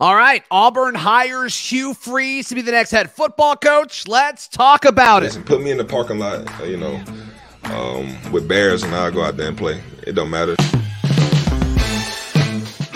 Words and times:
All 0.00 0.14
right, 0.14 0.44
Auburn 0.48 0.94
hires 0.94 1.58
Hugh 1.58 1.92
Freeze 1.92 2.48
to 2.50 2.54
be 2.54 2.62
the 2.62 2.70
next 2.70 2.92
head 2.92 3.10
football 3.10 3.56
coach. 3.56 4.06
Let's 4.06 4.46
talk 4.46 4.84
about 4.84 5.24
Listen, 5.24 5.42
it. 5.42 5.46
put 5.46 5.60
me 5.60 5.72
in 5.72 5.76
the 5.76 5.84
parking 5.84 6.20
lot, 6.20 6.46
you 6.64 6.76
know, 6.76 7.02
um, 7.64 8.16
with 8.30 8.46
bears, 8.46 8.84
and 8.84 8.94
I'll 8.94 9.10
go 9.10 9.24
out 9.24 9.36
there 9.36 9.48
and 9.48 9.58
play. 9.58 9.82
It 10.06 10.12
don't 10.12 10.30
matter. 10.30 10.54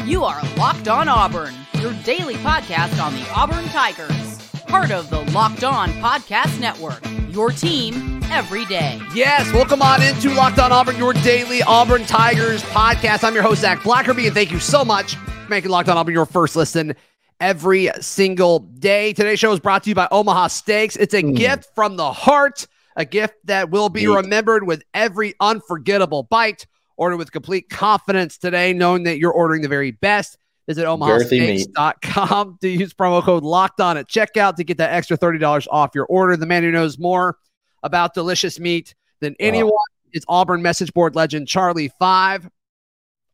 You 0.04 0.23
are 0.23 0.41
Locked 0.57 0.87
On 0.87 1.09
Auburn, 1.09 1.53
your 1.80 1.93
daily 2.04 2.35
podcast 2.35 3.03
on 3.03 3.14
the 3.14 3.28
Auburn 3.34 3.64
Tigers. 3.71 4.38
Part 4.69 4.92
of 4.92 5.10
the 5.10 5.22
Locked 5.32 5.64
On 5.64 5.90
Podcast 5.94 6.60
Network, 6.60 7.03
your 7.34 7.50
team 7.50 8.22
every 8.30 8.64
day. 8.66 9.00
Yes, 9.12 9.53
welcome 9.53 9.82
on 9.82 10.00
into 10.03 10.30
Locked 10.34 10.60
On 10.60 10.71
Auburn, 10.71 10.96
your 10.98 11.14
daily 11.14 11.62
Auburn 11.64 12.04
Tigers 12.04 12.62
podcast. 12.62 13.24
I'm 13.24 13.34
your 13.34 13.42
host, 13.42 13.62
Zach 13.62 13.80
Blackerby, 13.80 14.26
and 14.26 14.34
thank 14.34 14.53
you 14.53 14.60
so 14.60 14.84
much 14.84 15.16
for 15.16 15.31
making 15.49 15.71
Locked 15.71 15.88
On 15.88 15.97
Auburn 15.97 16.15
your 16.15 16.27
first 16.27 16.56
listen 16.56 16.95
every 17.41 17.91
single 18.01 18.61
day. 18.61 19.12
Today's 19.12 19.39
show 19.39 19.53
is 19.53 19.61
brought 19.61 19.83
to 19.85 19.91
you 19.91 19.95
by 19.95 20.09
Omaha 20.11 20.49
Steaks. 20.49 20.97
It's 20.97 21.15
a 21.15 21.23
gift 21.23 21.69
from 21.75 21.97
the 21.97 22.12
heart, 22.12 22.66
a 22.97 23.05
gift 23.05 23.35
that 23.45 23.71
will 23.71 23.89
be 23.89 24.07
Neat. 24.07 24.15
remembered 24.16 24.66
with 24.66 24.83
every 24.95 25.35
unforgettable 25.41 26.25
bite. 26.25 26.66
Order 26.97 27.16
with 27.16 27.33
complete 27.33 27.69
confidence 27.69 28.39
today, 28.39 28.73
knowing 28.73 29.05
that 29.05 29.19
you're 29.19 29.33
ordering 29.33 29.63
the 29.63 29.69
very 29.69 29.91
best. 29.91 30.39
Visit 30.69 30.85
omahasteaks.com 30.85 32.59
to 32.61 32.69
use 32.69 32.95
promo 32.95 33.23
code 33.23 33.43
locked 33.43 33.80
on 33.80 33.97
at 33.97 34.09
checkout 34.09 34.57
to 34.57 34.65
get 34.65 34.79
that 34.79 34.93
extra 34.93 35.19
$30 35.19 35.66
off 35.71 35.91
your 35.95 36.05
order. 36.07 36.37
The 36.37 36.47
man 36.47 36.63
who 36.63 36.71
knows 36.71 36.99
more 36.99 37.38
about 37.83 38.15
delicious 38.15 38.61
meat 38.61 38.95
than 39.21 39.35
anyone 39.41 39.73
is 40.13 40.24
Auburn 40.29 40.63
message 40.63 40.93
board 40.93 41.16
legend 41.16 41.49
Charlie 41.49 41.91
Five. 41.99 42.49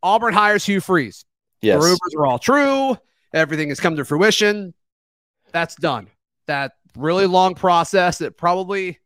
Auburn 0.03 0.33
hires 0.33 0.65
Hugh 0.65 0.81
Freeze. 0.81 1.25
Yes. 1.61 1.81
The 1.81 1.85
rumors 1.87 2.15
are 2.17 2.27
all 2.27 2.39
true. 2.39 2.97
Everything 3.33 3.69
has 3.69 3.81
come 3.81 3.97
to 3.97 4.05
fruition. 4.05 4.75
That's 5.53 5.75
done. 5.75 6.09
That 6.47 6.73
really 6.97 7.27
long 7.27 7.55
process 7.55 8.19
that 8.19 8.37
probably 8.37 8.99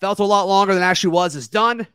felt 0.00 0.18
a 0.18 0.24
lot 0.24 0.48
longer 0.48 0.74
than 0.74 0.82
actually 0.82 1.10
was 1.10 1.36
is 1.36 1.48
done. 1.48 1.86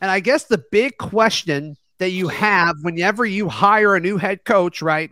And 0.00 0.10
I 0.10 0.20
guess 0.20 0.44
the 0.44 0.62
big 0.70 0.98
question 0.98 1.76
that 1.98 2.10
you 2.10 2.28
have 2.28 2.76
whenever 2.82 3.24
you 3.24 3.48
hire 3.48 3.96
a 3.96 4.00
new 4.00 4.16
head 4.16 4.44
coach, 4.44 4.80
right, 4.82 5.10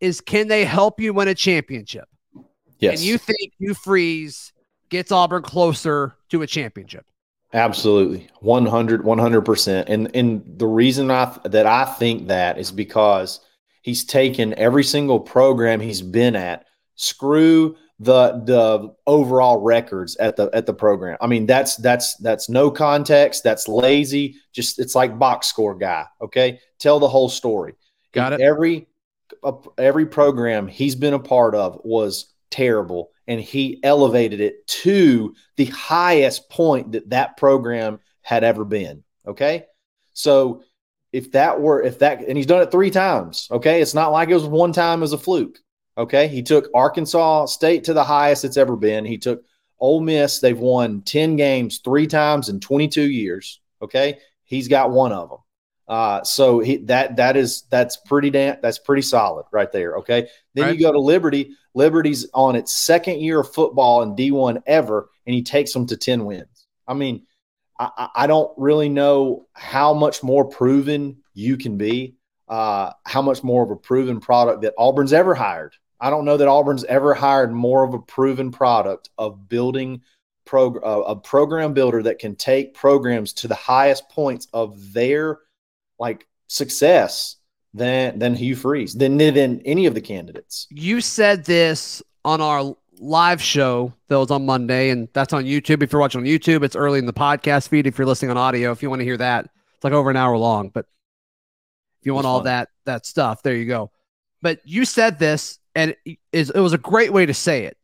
is 0.00 0.20
can 0.20 0.48
they 0.48 0.64
help 0.64 1.00
you 1.00 1.14
win 1.14 1.28
a 1.28 1.34
championship? 1.34 2.08
Yes. 2.78 2.98
And 2.98 3.06
you 3.06 3.18
think 3.18 3.52
Hugh 3.58 3.74
Freeze 3.74 4.52
gets 4.88 5.12
Auburn 5.12 5.42
closer 5.42 6.16
to 6.30 6.42
a 6.42 6.46
championship? 6.46 7.06
Absolutely. 7.54 8.28
100 8.40 9.02
100%. 9.02 9.84
And 9.86 10.14
and 10.14 10.42
the 10.58 10.66
reason 10.66 11.10
I 11.10 11.38
that 11.44 11.66
I 11.66 11.84
think 11.84 12.26
that 12.26 12.58
is 12.58 12.72
because 12.72 13.40
he's 13.82 14.04
taken 14.04 14.54
every 14.58 14.82
single 14.82 15.20
program 15.20 15.80
he's 15.80 16.02
been 16.02 16.34
at, 16.34 16.66
screw 16.96 17.76
the 18.00 18.42
the 18.44 18.92
overall 19.06 19.60
records 19.60 20.16
at 20.16 20.34
the 20.34 20.50
at 20.52 20.66
the 20.66 20.74
program. 20.74 21.16
I 21.20 21.28
mean, 21.28 21.46
that's 21.46 21.76
that's 21.76 22.16
that's 22.16 22.48
no 22.48 22.72
context, 22.72 23.44
that's 23.44 23.68
lazy, 23.68 24.34
just 24.52 24.80
it's 24.80 24.96
like 24.96 25.16
box 25.16 25.46
score 25.46 25.76
guy, 25.76 26.06
okay? 26.20 26.58
Tell 26.80 26.98
the 26.98 27.08
whole 27.08 27.28
story. 27.28 27.74
Got 28.12 28.32
it. 28.32 28.40
Every 28.40 28.88
every 29.78 30.06
program 30.06 30.66
he's 30.66 30.96
been 30.96 31.14
a 31.14 31.20
part 31.20 31.54
of 31.54 31.80
was 31.84 32.33
terrible 32.54 33.10
and 33.26 33.40
he 33.40 33.80
elevated 33.82 34.40
it 34.40 34.64
to 34.68 35.34
the 35.56 35.64
highest 35.66 36.48
point 36.48 36.92
that 36.92 37.10
that 37.10 37.36
program 37.36 37.98
had 38.22 38.44
ever 38.44 38.64
been 38.64 39.02
okay? 39.26 39.64
So 40.12 40.62
if 41.12 41.32
that 41.32 41.60
were 41.60 41.82
if 41.82 41.98
that 41.98 42.20
and 42.20 42.36
he's 42.36 42.46
done 42.46 42.62
it 42.62 42.70
three 42.70 42.90
times 42.90 43.48
okay? 43.50 43.82
It's 43.82 43.94
not 43.94 44.12
like 44.12 44.28
it 44.28 44.34
was 44.34 44.44
one 44.44 44.72
time 44.72 45.02
as 45.02 45.12
a 45.12 45.18
fluke 45.18 45.58
okay? 45.98 46.28
He 46.28 46.44
took 46.44 46.70
arkansas 46.74 47.46
state 47.46 47.82
to 47.84 47.92
the 47.92 48.04
highest 48.04 48.44
it's 48.44 48.56
ever 48.56 48.76
been. 48.76 49.04
He 49.04 49.18
took 49.18 49.42
Ole 49.80 50.00
Miss. 50.00 50.38
They've 50.38 50.58
won 50.58 51.02
10 51.02 51.34
games 51.34 51.78
three 51.78 52.06
times 52.06 52.48
in 52.48 52.60
22 52.60 53.10
years 53.10 53.60
okay? 53.82 54.18
He's 54.44 54.68
got 54.68 54.92
one 54.92 55.10
of 55.10 55.28
them 55.28 55.38
uh, 55.88 56.22
so 56.24 56.60
he, 56.60 56.76
that 56.78 57.16
that 57.16 57.36
is 57.36 57.62
that's 57.70 57.96
pretty 57.96 58.30
damn 58.30 58.56
that's 58.62 58.78
pretty 58.78 59.02
solid 59.02 59.44
right 59.52 59.70
there. 59.72 59.96
Okay, 59.98 60.28
then 60.54 60.64
Right. 60.66 60.74
you 60.78 60.80
go 60.86 60.92
to 60.92 61.00
Liberty. 61.00 61.56
Liberty's 61.74 62.26
on 62.34 62.54
its 62.56 62.72
second 62.72 63.20
year 63.20 63.40
of 63.40 63.52
football 63.52 64.02
in 64.02 64.14
D1 64.14 64.62
ever, 64.66 65.08
and 65.26 65.34
he 65.34 65.42
takes 65.42 65.72
them 65.72 65.86
to 65.86 65.96
ten 65.96 66.24
wins. 66.24 66.66
I 66.86 66.94
mean, 66.94 67.26
I, 67.78 67.90
I- 67.96 68.08
I 68.16 68.26
don't 68.26 68.52
really 68.56 68.88
know 68.88 69.46
how 69.54 69.92
much 69.94 70.22
more 70.22 70.44
proven 70.44 71.18
you 71.34 71.56
can 71.56 71.76
be, 71.76 72.16
uh, 72.48 72.92
how 73.04 73.22
much 73.22 73.42
more 73.42 73.64
of 73.64 73.70
a 73.70 73.76
proven 73.76 74.20
product 74.20 74.62
that 74.62 74.74
Auburn's 74.78 75.12
ever 75.12 75.34
hired. 75.34 75.74
I 76.00 76.10
don't 76.10 76.24
know 76.24 76.36
that 76.36 76.48
Auburn's 76.48 76.84
ever 76.84 77.12
hired 77.14 77.52
more 77.52 77.82
of 77.84 77.94
a 77.94 77.98
proven 77.98 78.50
product 78.52 79.10
of 79.18 79.48
building 79.48 80.02
prog- 80.44 80.84
uh, 80.84 81.00
a 81.02 81.16
program 81.16 81.72
builder 81.74 82.02
that 82.04 82.18
can 82.18 82.36
take 82.36 82.74
programs 82.74 83.32
to 83.34 83.48
the 83.48 83.54
highest 83.54 84.08
points 84.10 84.46
of 84.52 84.92
their 84.92 85.38
like 85.98 86.26
success 86.48 87.36
than 87.72 88.18
than 88.18 88.34
Hugh 88.34 88.56
Freeze 88.56 88.94
than 88.94 89.18
than 89.18 89.60
any 89.64 89.86
of 89.86 89.94
the 89.94 90.00
candidates. 90.00 90.66
You 90.70 91.00
said 91.00 91.44
this 91.44 92.02
on 92.24 92.40
our 92.40 92.76
live 93.00 93.42
show 93.42 93.92
that 94.08 94.18
was 94.18 94.30
on 94.30 94.46
Monday, 94.46 94.90
and 94.90 95.08
that's 95.12 95.32
on 95.32 95.44
YouTube. 95.44 95.82
If 95.82 95.92
you're 95.92 96.00
watching 96.00 96.20
on 96.20 96.26
YouTube, 96.26 96.62
it's 96.62 96.76
early 96.76 96.98
in 96.98 97.06
the 97.06 97.12
podcast 97.12 97.68
feed. 97.68 97.86
If 97.86 97.98
you're 97.98 98.06
listening 98.06 98.30
on 98.30 98.36
audio, 98.36 98.70
if 98.70 98.82
you 98.82 98.90
want 98.90 99.00
to 99.00 99.04
hear 99.04 99.16
that, 99.16 99.46
it's 99.74 99.84
like 99.84 99.92
over 99.92 100.10
an 100.10 100.16
hour 100.16 100.36
long. 100.36 100.68
But 100.68 100.86
if 102.00 102.06
you 102.06 102.14
want 102.14 102.26
all 102.26 102.38
fun. 102.38 102.46
that 102.46 102.68
that 102.84 103.06
stuff, 103.06 103.42
there 103.42 103.56
you 103.56 103.66
go. 103.66 103.90
But 104.42 104.60
you 104.64 104.84
said 104.84 105.18
this, 105.18 105.58
and 105.74 105.96
it 106.04 106.18
is 106.32 106.50
it 106.50 106.60
was 106.60 106.72
a 106.72 106.78
great 106.78 107.12
way 107.12 107.26
to 107.26 107.34
say 107.34 107.64
it. 107.64 107.76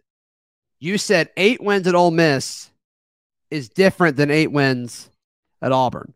You 0.78 0.98
said 0.98 1.30
eight 1.36 1.62
wins 1.62 1.86
at 1.86 1.94
Ole 1.94 2.10
Miss 2.10 2.70
is 3.50 3.68
different 3.68 4.16
than 4.16 4.30
eight 4.30 4.52
wins 4.52 5.10
at 5.60 5.72
Auburn. 5.72 6.14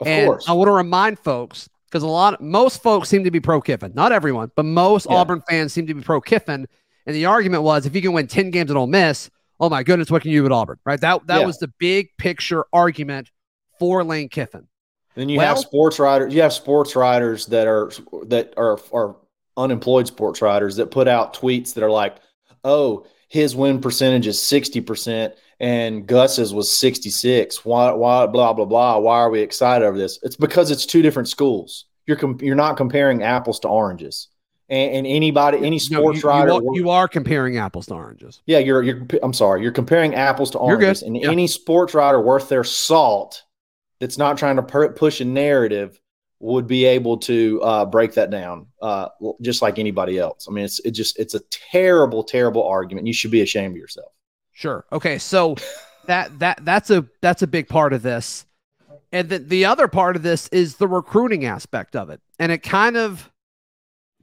Of 0.00 0.06
and 0.06 0.26
course. 0.28 0.48
I 0.48 0.52
want 0.52 0.68
to 0.68 0.72
remind 0.72 1.18
folks 1.18 1.68
because 1.86 2.02
a 2.02 2.06
lot, 2.08 2.40
most 2.42 2.82
folks 2.82 3.08
seem 3.08 3.24
to 3.24 3.30
be 3.30 3.40
pro 3.40 3.60
Kiffin. 3.60 3.92
Not 3.94 4.12
everyone, 4.12 4.50
but 4.54 4.64
most 4.64 5.06
Yeah. 5.08 5.16
Auburn 5.16 5.42
fans 5.48 5.72
seem 5.72 5.86
to 5.86 5.94
be 5.94 6.02
pro 6.02 6.20
Kiffin. 6.20 6.66
And 7.06 7.14
the 7.16 7.26
argument 7.26 7.62
was, 7.62 7.86
if 7.86 7.94
you 7.94 8.02
can 8.02 8.12
win 8.12 8.26
ten 8.26 8.50
games 8.50 8.70
at 8.70 8.76
Ole 8.76 8.86
Miss, 8.88 9.30
oh 9.60 9.70
my 9.70 9.82
goodness, 9.82 10.10
what 10.10 10.22
can 10.22 10.30
you 10.30 10.40
do 10.40 10.46
at 10.46 10.52
Auburn? 10.52 10.78
Right? 10.84 11.00
That 11.00 11.26
that 11.28 11.40
Yeah. 11.40 11.46
was 11.46 11.58
the 11.58 11.68
big 11.78 12.08
picture 12.18 12.64
argument 12.72 13.30
for 13.78 14.02
Lane 14.04 14.28
Kiffin. 14.28 14.66
Then 15.14 15.28
you 15.30 15.38
Well- 15.38 15.46
have 15.48 15.58
sports 15.58 15.98
writers. 15.98 16.34
You 16.34 16.42
have 16.42 16.52
sports 16.52 16.94
writers 16.96 17.46
that 17.46 17.66
are 17.66 17.90
that 18.26 18.52
are 18.56 18.78
are 18.92 19.16
unemployed 19.56 20.06
sports 20.06 20.42
writers 20.42 20.76
that 20.76 20.90
put 20.90 21.08
out 21.08 21.32
tweets 21.32 21.72
that 21.74 21.82
are 21.84 21.90
like, 21.90 22.16
"Oh, 22.64 23.06
his 23.28 23.56
win 23.56 23.80
percentage 23.80 24.26
is 24.26 24.38
sixty 24.38 24.80
percent, 24.82 25.34
and 25.60 26.06
Gus's 26.06 26.52
was 26.52 26.78
sixty 26.78 27.10
six. 27.10 27.64
Why? 27.64 27.92
Why? 27.92 28.26
Blah 28.26 28.52
blah 28.52 28.64
blah. 28.66 28.98
Why 28.98 29.18
are 29.20 29.30
we 29.30 29.40
excited 29.40 29.84
over 29.84 29.96
this? 29.98 30.18
It's 30.22 30.36
because 30.36 30.70
it's 30.70 30.86
two 30.86 31.02
different 31.02 31.28
schools. 31.28 31.86
You're 32.06 32.18
you're 32.40 32.54
not 32.54 32.76
comparing 32.76 33.22
apples 33.22 33.58
to 33.60 33.68
oranges. 33.68 34.28
And, 34.68 34.92
and 34.96 35.06
anybody, 35.06 35.58
any 35.58 35.70
No, 35.90 36.00
sports 36.00 36.16
you, 36.16 36.22
you 36.22 36.28
writer, 36.28 36.52
are, 36.52 36.60
you 36.74 36.90
are 36.90 37.06
comparing 37.06 37.56
apples 37.56 37.86
to 37.86 37.94
oranges. 37.94 38.42
yeah, 38.46 38.58
you're 38.58 38.82
you're. 38.82 39.06
I'm 39.22 39.32
sorry, 39.32 39.62
you're 39.62 39.70
comparing 39.72 40.14
apples 40.16 40.50
to 40.52 40.58
oranges, 40.58 41.02
and 41.02 41.16
Yeah. 41.16 41.30
any 41.30 41.46
sports 41.46 41.94
writer 41.94 42.20
worth 42.20 42.48
their 42.48 42.64
salt 42.64 43.44
that's 44.00 44.18
not 44.18 44.36
trying 44.36 44.56
to 44.56 44.62
per- 44.62 44.92
push 44.92 45.20
a 45.20 45.24
narrative 45.24 46.00
would 46.40 46.66
be 46.66 46.84
able 46.84 47.16
to 47.16 47.62
uh, 47.62 47.84
break 47.86 48.12
that 48.14 48.30
down, 48.30 48.66
uh, 48.82 49.08
just 49.40 49.62
like 49.62 49.78
anybody 49.78 50.18
else. 50.18 50.46
I 50.48 50.52
mean, 50.52 50.64
it's 50.64 50.80
it 50.80 50.90
just 50.90 51.16
it's 51.18 51.34
a 51.34 51.40
terrible, 51.70 52.24
terrible 52.24 52.64
argument. 52.64 53.06
You 53.06 53.12
should 53.14 53.30
be 53.30 53.42
ashamed 53.42 53.74
of 53.74 53.78
yourself. 53.78 54.12
Sure. 54.56 54.86
Okay. 54.90 55.18
So 55.18 55.56
that 56.06 56.38
that 56.38 56.64
that's 56.64 56.90
a 56.90 57.06
that's 57.20 57.42
a 57.42 57.46
big 57.46 57.68
part 57.68 57.92
of 57.92 58.00
this. 58.00 58.46
And 59.12 59.28
the, 59.28 59.38
the 59.38 59.66
other 59.66 59.86
part 59.86 60.16
of 60.16 60.22
this 60.22 60.48
is 60.48 60.76
the 60.76 60.88
recruiting 60.88 61.44
aspect 61.44 61.94
of 61.94 62.08
it. 62.08 62.20
And 62.38 62.50
it 62.50 62.62
kind 62.62 62.96
of 62.96 63.30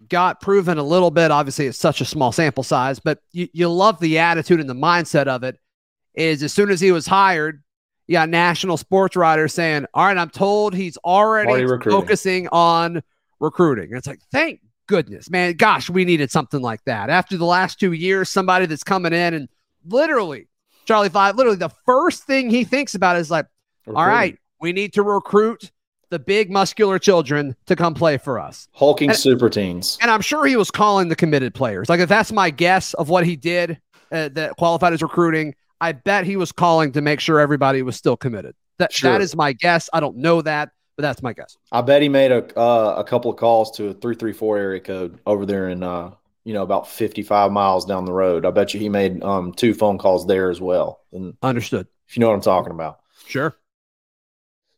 got 0.09 0.41
proven 0.41 0.79
a 0.79 0.83
little 0.83 1.11
bit. 1.11 1.29
Obviously, 1.29 1.67
it's 1.67 1.77
such 1.77 2.01
a 2.01 2.06
small 2.06 2.31
sample 2.31 2.63
size, 2.63 3.00
but 3.00 3.19
you, 3.31 3.47
you 3.53 3.69
love 3.69 4.00
the 4.00 4.18
attitude 4.18 4.59
and 4.59 4.69
the 4.69 4.74
mindset 4.74 5.27
of 5.27 5.44
it. 5.44 5.59
Is 6.15 6.41
as 6.41 6.51
soon 6.51 6.71
as 6.71 6.81
he 6.81 6.91
was 6.91 7.06
hired, 7.06 7.63
you 8.07 8.13
got 8.13 8.30
national 8.30 8.77
sports 8.77 9.15
writers 9.15 9.53
saying, 9.53 9.85
All 9.94 10.06
right, 10.06 10.18
I'm 10.18 10.30
told 10.31 10.74
he's 10.74 10.97
already, 10.97 11.63
Already 11.63 11.89
focusing 11.89 12.47
on 12.51 13.03
recruiting. 13.39 13.89
And 13.89 13.97
it's 13.97 14.07
like, 14.07 14.19
thank 14.31 14.62
goodness, 14.88 15.30
man. 15.30 15.53
Gosh, 15.53 15.89
we 15.89 16.06
needed 16.06 16.31
something 16.31 16.62
like 16.62 16.83
that. 16.85 17.09
After 17.09 17.38
the 17.38 17.45
last 17.45 17.80
two 17.80 17.94
years, 17.94 18.30
somebody 18.30 18.65
that's 18.65 18.83
coming 18.83 19.13
in 19.13 19.33
and 19.33 19.50
literally, 19.85 20.47
Charlie 20.85 21.09
Five, 21.09 21.35
literally 21.35 21.57
the 21.57 21.71
first 21.85 22.24
thing 22.24 22.50
he 22.50 22.63
thinks 22.63 22.95
about 22.95 23.18
is 23.18 23.30
like, 23.31 23.45
all 23.88 24.06
right, 24.06 24.38
we 24.62 24.71
need 24.74 24.94
to 24.94 25.03
recruit 25.03 25.71
the 26.09 26.19
big 26.19 26.51
muscular 26.51 27.00
children 27.00 27.56
to 27.65 27.75
come 27.75 27.94
play 27.94 28.18
for 28.18 28.39
us. 28.39 28.68
hulking 28.74 29.09
And- 29.09 29.18
super 29.18 29.50
teens. 29.50 29.97
And 30.01 30.12
I'm 30.12 30.21
sure 30.21 30.45
he 30.45 30.56
was 30.56 30.69
calling 30.69 31.07
the 31.09 31.15
committed 31.15 31.53
players. 31.56 31.89
Like 31.89 32.00
if 32.00 32.07
that's 32.09 32.31
my 32.31 32.50
guess 32.51 32.94
of 32.94 33.09
what 33.09 33.25
he 33.25 33.35
did 33.35 33.80
uh, 34.12 34.30
that 34.33 34.56
qualified 34.57 34.94
as 34.94 35.01
recruiting, 35.01 35.56
I 35.81 35.94
bet 35.94 36.25
he 36.25 36.35
was 36.38 36.51
calling 36.51 36.91
to 36.91 37.01
make 37.01 37.19
sure 37.19 37.39
everybody 37.39 37.81
was 37.81 37.95
still 37.95 38.15
committed. 38.15 38.53
That 38.77 38.94
Sure. 38.94 39.12
that 39.12 39.21
is 39.21 39.35
my 39.35 39.53
guess. 39.53 39.89
I 39.91 40.00
don't 40.00 40.18
know 40.18 40.41
that, 40.44 40.69
but 40.95 41.01
that's 41.01 41.24
my 41.24 41.33
guess. 41.33 41.57
I 41.71 41.81
bet 41.81 42.01
he 42.03 42.09
made 42.09 42.31
a 42.31 42.45
uh, 42.59 42.95
a 42.97 43.03
couple 43.03 43.31
of 43.31 43.38
calls 43.38 43.71
to 43.77 43.88
a 43.89 43.94
three 43.94 44.15
three 44.15 44.33
four 44.33 44.57
area 44.57 44.80
code 44.81 45.18
over 45.25 45.45
there 45.47 45.69
in 45.69 45.81
uh, 45.81 46.12
you 46.44 46.54
know, 46.54 46.63
about 46.63 46.88
55 46.88 47.51
miles 47.51 47.86
down 47.86 48.06
the 48.06 48.13
road. 48.13 48.45
I 48.45 48.51
bet 48.51 48.74
you 48.74 48.80
he 48.80 48.90
made 48.90 49.24
um, 49.24 49.54
two 49.54 49.74
phone 49.74 49.98
calls 49.98 50.28
there 50.28 50.50
as 50.50 50.60
well. 50.60 51.01
And 51.12 51.36
Understood. 51.42 51.88
if 52.07 52.18
you 52.18 52.22
know 52.22 52.28
what 52.28 52.36
I'm 52.36 52.42
talking 52.42 52.72
about. 52.72 53.00
Sure. 53.28 53.56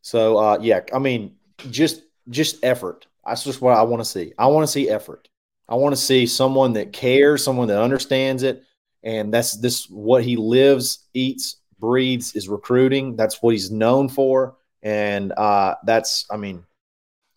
So 0.02 0.38
uh, 0.38 0.58
yeah, 0.60 0.80
I 0.92 0.98
mean, 0.98 1.34
just 1.70 2.02
just 2.30 2.64
effort. 2.64 3.06
That's 3.26 3.42
just 3.42 3.60
what 3.60 3.76
I 3.76 3.82
want 3.82 4.00
to 4.00 4.08
see. 4.08 4.32
I 4.38 4.46
want 4.46 4.64
to 4.64 4.72
see 4.72 4.88
effort. 4.88 5.28
I 5.68 5.74
want 5.74 5.96
to 5.96 6.00
see 6.00 6.26
someone 6.26 6.74
that 6.74 6.92
cares, 6.92 7.42
someone 7.42 7.66
that 7.68 7.82
understands 7.82 8.44
it, 8.44 8.62
and 9.02 9.34
that's 9.34 9.56
this 9.56 9.90
what 9.90 10.22
he 10.22 10.36
lives, 10.36 11.08
eats, 11.12 11.56
breathes 11.80 12.36
is 12.36 12.48
recruiting. 12.48 13.16
That's 13.16 13.42
what 13.42 13.50
he's 13.50 13.72
known 13.72 14.08
for, 14.08 14.56
and 14.82 15.32
uh, 15.32 15.74
that's 15.84 16.24
I 16.30 16.36
mean, 16.36 16.64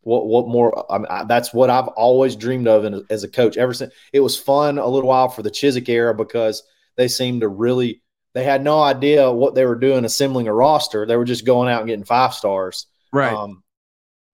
what 0.01 0.27
what 0.27 0.47
more? 0.47 0.91
I 0.91 0.97
mean, 0.97 1.07
I, 1.09 1.23
that's 1.25 1.53
what 1.53 1.69
I've 1.69 1.87
always 1.89 2.35
dreamed 2.35 2.67
of 2.67 2.85
in, 2.85 3.05
as 3.09 3.23
a 3.23 3.27
coach. 3.29 3.57
Ever 3.57 3.73
since 3.73 3.93
it 4.13 4.21
was 4.21 4.37
fun 4.37 4.77
a 4.77 4.87
little 4.87 5.09
while 5.09 5.29
for 5.29 5.43
the 5.43 5.51
Chizik 5.51 5.89
era 5.89 6.13
because 6.13 6.63
they 6.95 7.07
seemed 7.07 7.41
to 7.41 7.47
really 7.47 8.01
they 8.33 8.43
had 8.43 8.63
no 8.63 8.81
idea 8.81 9.31
what 9.31 9.55
they 9.55 9.65
were 9.65 9.75
doing 9.75 10.05
assembling 10.05 10.47
a 10.47 10.53
roster. 10.53 11.05
They 11.05 11.17
were 11.17 11.25
just 11.25 11.45
going 11.45 11.69
out 11.69 11.81
and 11.81 11.87
getting 11.87 12.05
five 12.05 12.33
stars. 12.33 12.87
Right. 13.11 13.33
Um, 13.33 13.63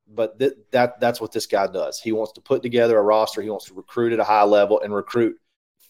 but 0.07 0.37
th- 0.39 0.53
that 0.71 0.99
that's 0.99 1.19
what 1.19 1.31
this 1.31 1.45
guy 1.45 1.67
does. 1.67 1.99
He 1.99 2.11
wants 2.11 2.33
to 2.33 2.41
put 2.41 2.61
together 2.61 2.97
a 2.97 3.01
roster. 3.01 3.41
He 3.41 3.49
wants 3.49 3.65
to 3.65 3.73
recruit 3.73 4.13
at 4.13 4.19
a 4.19 4.23
high 4.23 4.43
level 4.43 4.79
and 4.81 4.93
recruit 4.93 5.37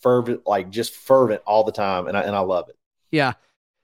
fervent, 0.01 0.47
like 0.47 0.69
just 0.69 0.93
fervent 0.93 1.41
all 1.45 1.63
the 1.63 1.71
time. 1.71 2.07
And 2.07 2.17
I 2.17 2.21
and 2.21 2.35
I 2.35 2.39
love 2.39 2.69
it. 2.69 2.77
yeah. 3.11 3.33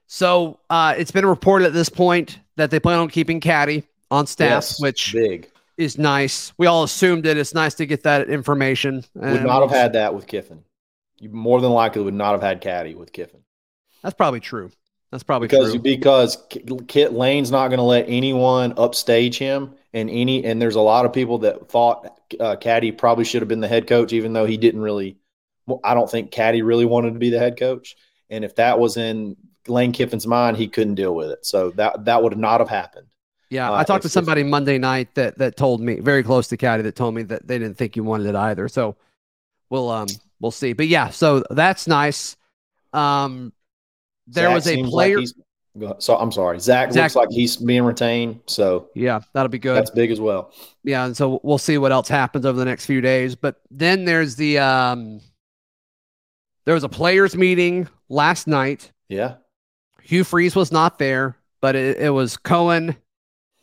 So 0.06 0.60
uh, 0.68 0.94
it's 0.98 1.10
been 1.10 1.24
reported 1.24 1.64
at 1.66 1.72
this 1.72 1.88
point 1.88 2.38
that 2.56 2.70
they 2.70 2.78
plan 2.78 2.98
on 2.98 3.08
keeping 3.08 3.40
Caddy 3.40 3.84
on 4.10 4.26
staff, 4.26 4.50
Yes, 4.50 4.80
which 4.80 5.12
big 5.14 5.50
is 5.76 5.98
nice. 5.98 6.52
We 6.58 6.66
all 6.66 6.82
assumed 6.84 7.26
it. 7.26 7.36
It's 7.36 7.54
nice 7.54 7.74
to 7.74 7.86
get 7.86 8.02
that 8.04 8.28
information. 8.28 9.04
would 9.14 9.24
And 9.24 9.46
not 9.46 9.62
have 9.62 9.70
had 9.70 9.92
that 9.94 10.14
with 10.14 10.26
Kiffin. 10.26 10.64
You 11.18 11.30
more 11.30 11.60
than 11.60 11.70
likely 11.70 12.02
would 12.02 12.14
not 12.14 12.32
have 12.32 12.42
had 12.42 12.60
Caddy 12.60 12.94
with 12.94 13.12
Kiffin. 13.12 13.40
That's 14.02 14.14
probably 14.14 14.40
true. 14.40 14.70
That's 15.12 15.22
probably 15.22 15.46
because 15.48 15.72
true. 15.72 15.80
because 15.80 16.38
Kit 16.88 17.12
Lane's 17.12 17.50
not 17.50 17.68
going 17.68 17.78
to 17.78 17.84
let 17.84 18.06
anyone 18.08 18.72
upstage 18.78 19.36
him, 19.36 19.74
and 19.92 20.08
any 20.08 20.42
and 20.44 20.60
there's 20.60 20.74
a 20.74 20.80
lot 20.80 21.04
of 21.04 21.12
people 21.12 21.38
that 21.40 21.68
thought 21.68 22.18
uh, 22.40 22.56
Caddy 22.56 22.92
probably 22.92 23.24
should 23.24 23.42
have 23.42 23.48
been 23.48 23.60
the 23.60 23.68
head 23.68 23.86
coach, 23.86 24.14
even 24.14 24.32
though 24.32 24.46
he 24.46 24.56
didn't 24.56 24.80
really. 24.80 25.18
well, 25.66 25.80
I 25.84 25.92
don't 25.92 26.10
think 26.10 26.30
Caddy 26.30 26.62
really 26.62 26.86
wanted 26.86 27.12
to 27.12 27.18
be 27.18 27.28
the 27.28 27.38
head 27.38 27.58
coach, 27.58 27.94
and 28.30 28.42
if 28.42 28.56
that 28.56 28.78
was 28.78 28.96
in 28.96 29.36
Lane 29.68 29.92
Kiffin's 29.92 30.26
mind, 30.26 30.56
he 30.56 30.66
couldn't 30.66 30.94
deal 30.94 31.14
with 31.14 31.30
it. 31.30 31.44
So 31.44 31.70
that 31.72 32.06
that 32.06 32.22
would 32.22 32.36
not 32.38 32.60
have 32.60 32.70
happened. 32.70 33.06
Yeah, 33.52 33.70
Uh, 33.70 33.74
I 33.74 33.84
talked 33.84 34.02
to 34.04 34.08
somebody 34.08 34.42
Monday 34.42 34.78
night 34.78 35.14
that 35.14 35.36
that 35.36 35.58
told 35.58 35.82
me 35.82 36.00
very 36.00 36.22
close 36.22 36.48
to 36.48 36.56
Caddy 36.56 36.82
that 36.84 36.96
told 36.96 37.14
me 37.14 37.22
that 37.24 37.46
they 37.46 37.58
didn't 37.58 37.76
think 37.76 37.96
you 37.96 38.02
wanted 38.02 38.26
it 38.26 38.34
either. 38.34 38.66
So 38.66 38.96
we'll 39.68 39.90
um 39.90 40.06
we'll 40.40 40.50
see. 40.50 40.72
But 40.72 40.88
yeah, 40.88 41.10
so 41.10 41.44
that's 41.50 41.86
nice. 41.86 42.36
Um 42.94 43.52
there 44.26 44.46
Zach 44.48 44.54
was 44.54 44.66
a 44.68 44.76
like 44.82 44.90
player 44.90 45.18
ahead. 45.18 46.02
so 46.02 46.16
I'm 46.16 46.32
sorry, 46.32 46.60
Zach, 46.60 46.92
Zach- 46.92 47.02
looks 47.02 47.16
like 47.16 47.28
he's 47.30 47.56
being 47.58 47.82
retained, 47.84 48.40
so 48.46 48.88
yeah, 48.94 49.20
that'll 49.34 49.50
be 49.50 49.58
good. 49.58 49.76
that's 49.76 49.90
big 49.90 50.10
as 50.10 50.20
well. 50.20 50.52
yeah, 50.82 51.04
and 51.04 51.14
so 51.14 51.38
we'll 51.42 51.58
see 51.58 51.76
what 51.76 51.92
else 51.92 52.08
happens 52.08 52.46
over 52.46 52.58
the 52.58 52.64
next 52.64 52.86
few 52.86 53.02
days. 53.02 53.34
But 53.34 53.60
then 53.70 54.06
there's 54.06 54.36
the 54.36 54.60
um 54.60 55.20
there 56.64 56.74
was 56.74 56.84
a 56.84 56.88
players 56.88 57.36
meeting 57.36 57.86
last 58.08 58.46
night. 58.46 58.92
Yeah, 59.10 59.34
Hugh 60.02 60.24
Freeze 60.24 60.56
was 60.56 60.72
not 60.72 60.98
there, 60.98 61.36
but 61.60 61.74
it, 61.76 61.98
it 61.98 62.10
was 62.10 62.36
Cohen 62.38 62.96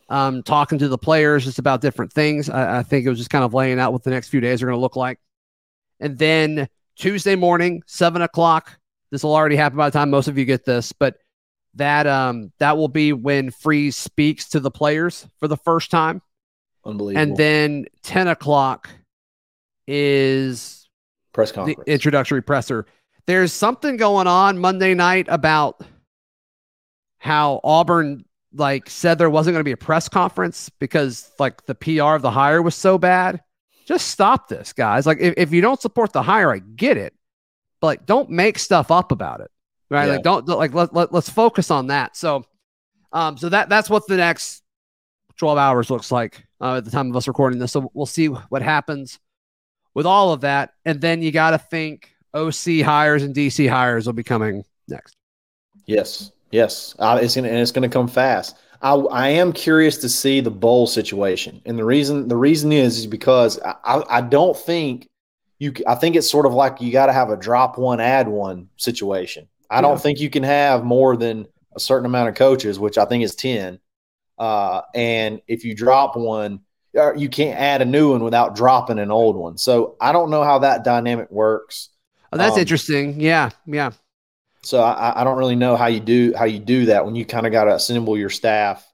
um, 0.10 0.44
talking 0.44 0.80
to 0.80 0.88
the 0.88 0.98
players 0.98 1.46
just 1.46 1.60
about 1.60 1.82
different 1.82 2.12
things. 2.12 2.50
I, 2.50 2.80
I 2.80 2.84
think 2.84 3.06
it 3.06 3.10
was 3.10 3.18
just 3.18 3.30
kind 3.30 3.44
of 3.44 3.54
laying 3.54 3.80
out 3.80 3.94
what 3.94 4.04
the 4.04 4.10
next 4.10 4.30
few 4.30 4.42
days 4.42 4.62
are 4.62 4.66
going 4.66 4.78
to 4.78 4.82
look 4.82 4.96
like. 4.96 5.20
And 6.00 6.18
then 6.18 6.68
Tuesday 6.96 7.36
morning, 7.36 7.84
seven 7.86 8.22
o'clock. 8.22 8.78
This 9.12 9.24
will 9.24 9.34
already 9.34 9.56
happen 9.56 9.78
by 9.78 9.90
the 9.90 9.98
time 9.98 10.10
most 10.10 10.28
of 10.28 10.38
you 10.38 10.46
get 10.46 10.66
this, 10.66 10.92
but 10.92 11.18
that 11.76 12.08
um 12.08 12.52
that 12.60 12.78
will 12.78 12.88
be 12.88 13.14
when 13.14 13.52
Freeze 13.52 13.96
speaks 13.96 14.50
to 14.50 14.60
the 14.60 14.72
players 14.72 15.28
for 15.40 15.48
the 15.48 15.58
first 15.58 15.92
time. 15.92 16.22
unbelievable. 16.86 17.22
And 17.22 17.38
then 17.38 17.86
10 18.04 18.28
o'clock 18.28 18.90
is 19.88 20.90
press 21.34 21.52
the 21.52 21.56
conference. 21.56 21.88
introductory 21.88 22.42
presser. 22.42 22.86
There's 23.28 23.54
something 23.54 23.98
going 23.98 24.28
on 24.28 24.58
Monday 24.58 24.94
night 24.94 25.28
about 25.30 25.82
how 27.20 27.62
Auburn 27.64 28.26
like 28.54 28.90
said 28.90 29.18
there 29.18 29.30
wasn't 29.30 29.54
going 29.54 29.62
to 29.62 29.68
be 29.68 29.72
a 29.72 29.78
press 29.78 30.10
conference 30.10 30.69
because 30.80 31.31
like 31.40 31.66
the 31.66 31.75
PR 31.75 32.16
of 32.16 32.22
the 32.22 32.31
hire 32.31 32.62
was 32.62 32.75
so 32.75 32.98
bad. 32.98 33.42
Just 33.86 34.07
stop 34.07 34.48
this, 34.48 34.74
guys. 34.74 35.06
Like 35.06 35.19
if, 35.19 35.34
if 35.38 35.51
you 35.51 35.62
don't 35.62 35.81
support 35.81 36.13
the 36.13 36.22
hire, 36.22 36.51
I 36.54 36.60
get 36.60 36.98
it. 36.98 37.13
But 37.80 37.88
like 37.88 38.06
don't 38.06 38.30
make 38.30 38.60
stuff 38.60 38.92
up 38.92 39.12
about 39.12 39.42
it. 39.42 39.51
Right? 39.90 40.06
Yeah. 40.06 40.13
Like 40.13 40.24
don't, 40.24 40.48
like 40.48 40.74
let, 40.74 40.94
let, 40.94 41.13
let's 41.13 41.30
focus 41.30 41.72
on 41.72 41.88
that. 41.88 42.16
So 42.16 42.44
um 43.12 43.38
so 43.38 43.50
that 43.50 43.69
that's 43.69 43.90
what 43.90 44.06
the 44.07 44.18
next 44.18 44.63
12 45.38 45.57
hours 45.57 45.90
looks 45.90 46.12
like 46.12 46.46
uh, 46.62 46.78
at 46.78 46.86
the 46.86 46.92
time 46.92 47.10
of 47.10 47.16
us 47.16 47.28
recording 47.28 47.60
this. 47.60 47.72
So 47.72 47.90
we'll 47.94 48.06
see 48.06 48.28
what 48.28 48.62
happens 48.62 49.19
with 49.94 50.06
all 50.06 50.34
of 50.34 50.42
that. 50.42 50.74
And 50.86 51.01
then 51.01 51.22
you 51.22 51.31
got 51.31 51.51
to 51.51 51.57
think 51.57 52.12
OC 52.34 52.81
hires 52.84 53.24
and 53.24 53.34
DC 53.34 53.69
hires 53.69 54.06
will 54.06 54.13
be 54.13 54.24
coming 54.24 54.63
next. 54.88 55.16
Yes, 55.86 56.31
yes, 56.51 56.96
uh, 57.00 57.19
it's 57.22 57.36
gonna 57.36 57.48
and 57.50 57.57
it's 57.60 57.72
gonna 57.72 57.90
come 57.90 58.07
fast. 58.07 58.56
I 58.81 58.94
I 58.94 59.28
am 59.30 59.51
curious 59.54 59.98
to 59.98 60.10
see 60.10 60.40
the 60.42 60.51
bowl 60.51 60.88
situation, 60.88 61.62
and 61.66 61.78
the 61.78 61.86
reason 61.86 62.28
the 62.28 62.38
reason 62.38 62.72
is 62.72 62.98
is 63.00 63.07
because 63.07 63.60
I 63.63 64.04
I 64.10 64.22
don't 64.22 64.56
think 64.57 65.07
you. 65.60 65.74
I 65.88 65.96
think 65.96 66.16
it's 66.16 66.30
sort 66.30 66.46
of 66.46 66.54
like 66.54 66.81
you 66.81 66.92
got 66.92 67.07
to 67.07 67.13
have 67.13 67.30
a 67.30 67.38
drop 67.38 67.78
one, 67.78 68.00
add 68.00 68.28
one 68.28 68.69
situation. 68.78 69.48
I 69.69 69.75
Yeah. 69.78 69.81
don't 69.81 70.01
think 70.01 70.19
you 70.19 70.30
can 70.30 70.44
have 70.44 70.84
more 70.84 71.18
than 71.18 71.48
a 71.75 71.80
certain 71.80 72.06
amount 72.06 72.30
of 72.30 72.36
coaches, 72.36 72.80
which 72.80 72.98
I 72.98 73.06
think 73.06 73.24
is 73.24 73.36
ten. 73.36 73.80
Uh, 74.38 74.81
and 74.96 75.42
if 75.48 75.66
you 75.66 75.75
drop 75.75 76.16
one, 76.16 76.62
uh, 76.98 77.13
you 77.13 77.28
can't 77.30 77.60
add 77.60 77.81
a 77.81 77.86
new 77.86 78.12
one 78.12 78.24
without 78.24 78.56
dropping 78.56 78.98
an 78.98 79.12
old 79.12 79.36
one. 79.36 79.57
So 79.57 79.98
I 80.00 80.12
don't 80.13 80.30
know 80.30 80.44
how 80.44 80.60
that 80.60 80.84
dynamic 80.86 81.30
works. 81.30 81.90
Oh, 82.31 82.38
that's 82.38 82.56
Um, 82.56 82.62
interesting. 82.62 83.19
Yeah. 83.19 83.50
Yeah. 83.66 83.92
So 84.62 84.82
I, 84.82 85.22
I 85.22 85.24
don't 85.24 85.38
really 85.38 85.56
know 85.56 85.76
how 85.76 85.88
you 85.88 86.00
do 86.00 86.34
how 86.38 86.46
you 86.46 86.60
do 86.60 86.86
that 86.88 87.06
when 87.06 87.16
you 87.16 87.26
kind 87.26 87.46
of 87.46 87.52
got 87.52 87.66
to 87.66 87.76
assemble 87.76 88.18
your 88.18 88.30
staff, 88.30 88.86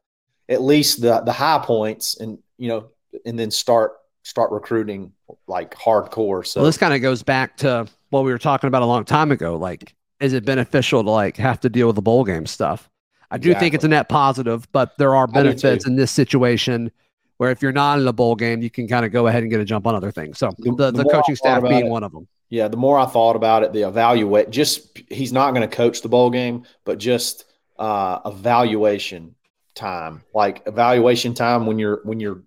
at 0.50 0.62
least 0.62 1.02
the 1.02 1.22
the 1.22 1.32
high 1.34 1.60
points, 1.64 2.18
and 2.20 2.38
you 2.58 2.68
know, 2.70 2.90
and 3.26 3.38
then 3.38 3.50
start 3.52 3.94
start 4.24 4.52
recruiting 4.52 5.12
like 5.48 5.74
hardcore. 5.76 6.46
So 6.46 6.60
Well, 6.62 6.66
this 6.68 6.78
kind 6.78 6.94
of 6.94 7.02
goes 7.02 7.24
back 7.24 7.58
to 7.58 7.88
what 8.10 8.24
we 8.24 8.32
were 8.32 8.38
talking 8.38 8.68
about 8.68 8.82
a 8.82 8.86
long 8.86 9.06
time 9.06 9.32
ago. 9.32 9.56
Like, 9.56 9.96
is 10.20 10.34
it 10.34 10.46
beneficial 10.46 11.04
to 11.04 11.10
like 11.10 11.38
have 11.38 11.60
to 11.62 11.70
deal 11.70 11.88
with 11.88 11.96
the 11.96 12.02
bowl 12.02 12.24
game 12.24 12.46
stuff? 12.46 12.90
I 13.32 13.38
do 13.38 13.54
think 13.56 13.74
it's 13.74 13.84
a 13.84 13.88
net 13.88 14.08
positive, 14.08 14.72
but 14.72 14.98
there 14.98 15.16
are 15.16 15.26
benefits 15.28 15.88
in 15.88 15.96
this 15.96 16.12
situation 16.12 16.92
where 17.38 17.50
if 17.52 17.62
you're 17.62 17.72
not 17.74 18.00
in 18.00 18.08
a 18.08 18.14
bowl 18.14 18.36
game, 18.36 18.62
you 18.62 18.70
can 18.70 18.88
kind 18.88 19.04
of 19.06 19.12
go 19.12 19.28
ahead 19.28 19.42
and 19.44 19.52
get 19.52 19.60
a 19.60 19.66
jump 19.66 19.88
on 19.88 19.96
other 19.96 20.12
things. 20.12 20.38
So 20.38 20.52
The- 20.60 20.70
the, 20.72 20.76
the 20.76 20.92
the, 20.92 21.04
more 21.04 21.16
I 21.16 21.18
coaching 21.18 21.36
staff 21.36 21.64
being 21.64 21.88
it- 21.88 21.90
one 21.90 22.04
of 22.04 22.12
them. 22.12 22.28
Yeah, 22.50 22.68
the 22.68 22.78
more 22.78 22.98
I 23.00 23.06
thought 23.06 23.36
about 23.36 23.64
it, 23.64 23.74
the 23.74 23.88
evaluate 23.88 24.50
just 24.50 25.00
he's 25.10 25.34
not 25.34 25.54
going 25.54 25.68
to 25.68 25.76
coach 25.76 26.02
the 26.02 26.10
bowl 26.10 26.30
game, 26.30 26.64
but 26.84 26.98
just 26.98 27.46
uh, 27.78 28.20
evaluation 28.26 29.36
time, 29.74 30.24
like 30.34 30.64
evaluation 30.68 31.34
time 31.34 31.66
when 31.66 31.80
you're 31.80 32.02
when 32.04 32.20
you're 32.20 32.44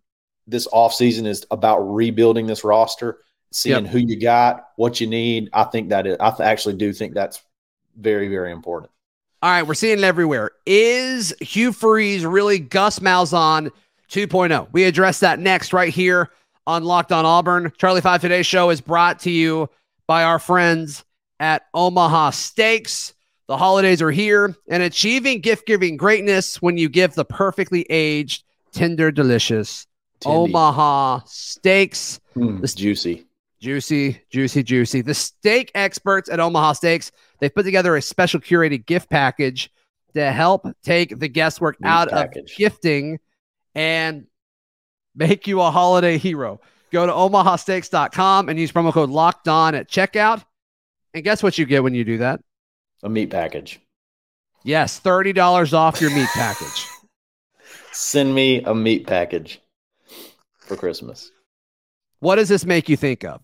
this 0.46 0.66
off 0.72 0.94
season 0.94 1.26
is 1.26 1.46
about 1.50 1.80
rebuilding 1.80 2.46
this 2.46 2.64
roster, 2.64 3.18
seeing 3.52 3.84
who 3.84 3.98
you 3.98 4.18
got, 4.18 4.68
what 4.76 5.00
you 5.00 5.06
need. 5.06 5.50
I 5.52 5.64
think 5.64 5.90
that 5.90 6.06
is, 6.06 6.16
I 6.20 6.34
actually 6.40 6.76
do 6.76 6.92
think 6.92 7.14
that's 7.14 7.42
very 7.96 8.28
very 8.28 8.52
important. 8.52 8.92
All 9.42 9.50
right, 9.50 9.62
we're 9.62 9.74
seeing 9.74 9.98
it 9.98 10.04
everywhere. 10.04 10.52
Is 10.66 11.32
Hugh 11.40 11.72
Freeze 11.72 12.24
really 12.24 12.58
Gus 12.58 12.98
Malzahn 12.98 13.70
2.0? 14.08 14.68
We 14.72 14.84
address 14.84 15.20
that 15.20 15.38
next 15.38 15.72
right 15.72 15.92
here 15.92 16.30
on 16.66 16.82
Locked 16.82 17.12
on 17.12 17.24
Auburn. 17.24 17.72
Charlie 17.78 18.00
Five 18.00 18.20
Today's 18.20 18.46
show 18.46 18.70
is 18.70 18.80
brought 18.80 19.20
to 19.20 19.30
you 19.30 19.68
by 20.08 20.24
our 20.24 20.40
friends 20.40 21.04
at 21.38 21.62
Omaha 21.74 22.30
Steaks. 22.30 23.14
The 23.46 23.56
holidays 23.56 24.02
are 24.02 24.10
here, 24.10 24.56
and 24.68 24.82
achieving 24.82 25.40
gift 25.40 25.66
giving 25.66 25.96
greatness 25.96 26.60
when 26.60 26.76
you 26.76 26.88
give 26.88 27.14
the 27.14 27.24
perfectly 27.24 27.86
aged, 27.88 28.42
tender, 28.72 29.10
delicious 29.12 29.86
Tindy. 30.20 30.48
Omaha 30.48 31.20
Steaks. 31.26 32.18
Mm, 32.34 32.60
This- 32.60 32.74
juicy. 32.74 33.24
Juicy, 33.60 34.20
juicy, 34.30 34.62
juicy. 34.62 35.00
The 35.00 35.14
steak 35.14 35.72
experts 35.74 36.28
at 36.30 36.38
Omaha 36.40 36.74
Steaks, 36.74 37.10
they've 37.40 37.52
put 37.52 37.64
together 37.64 37.96
a 37.96 38.02
special 38.02 38.38
curated 38.38 38.86
gift 38.86 39.10
package 39.10 39.70
to 40.14 40.30
help 40.30 40.64
take 40.84 41.18
the 41.18 41.26
guesswork 41.28 41.80
Meat 41.80 41.88
out 41.88 42.08
package. 42.10 42.52
of 42.52 42.56
gifting 42.56 43.18
and 43.74 44.26
make 45.16 45.48
you 45.48 45.60
a 45.60 45.70
holiday 45.72 46.18
hero. 46.18 46.60
Go 46.90 47.06
to 47.06 47.12
omahasteaks.com 47.12 48.48
and 48.48 48.58
use 48.58 48.72
promo 48.72 48.92
code 48.92 49.10
locked 49.10 49.48
on 49.48 49.74
at 49.74 49.88
checkout. 49.88 50.44
And 51.14 51.24
guess 51.24 51.42
what 51.42 51.58
you 51.58 51.66
get 51.66 51.82
when 51.82 51.94
you 51.94 52.04
do 52.04 52.18
that? 52.18 52.40
A 53.02 53.08
meat 53.08 53.30
package. 53.30 53.80
Yes, 54.64 55.00
$30 55.00 55.72
off 55.72 56.00
your 56.00 56.10
meat 56.10 56.28
package. 56.34 56.86
Send 57.92 58.34
me 58.34 58.62
a 58.62 58.74
meat 58.74 59.06
package 59.06 59.60
for 60.60 60.76
Christmas. 60.76 61.30
What 62.20 62.36
does 62.36 62.48
this 62.48 62.64
make 62.64 62.88
you 62.88 62.96
think 62.96 63.24
of? 63.24 63.40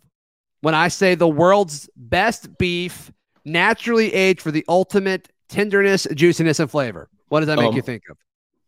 when 0.61 0.75
I 0.75 0.89
say 0.89 1.15
the 1.15 1.29
world's 1.29 1.91
best 1.95 2.57
beef, 2.57 3.13
naturally 3.45 4.15
aged 4.15 4.41
for 4.41 4.51
the 4.51 4.65
ultimate 4.67 5.29
tenderness, 5.51 6.07
juiciness, 6.15 6.59
and 6.59 6.71
flavor. 6.71 7.11
What 7.29 7.41
does 7.41 7.49
that 7.49 7.59
make 7.59 7.69
Um, 7.69 7.77
you 7.77 7.83
think 7.83 8.05
of? 8.09 8.17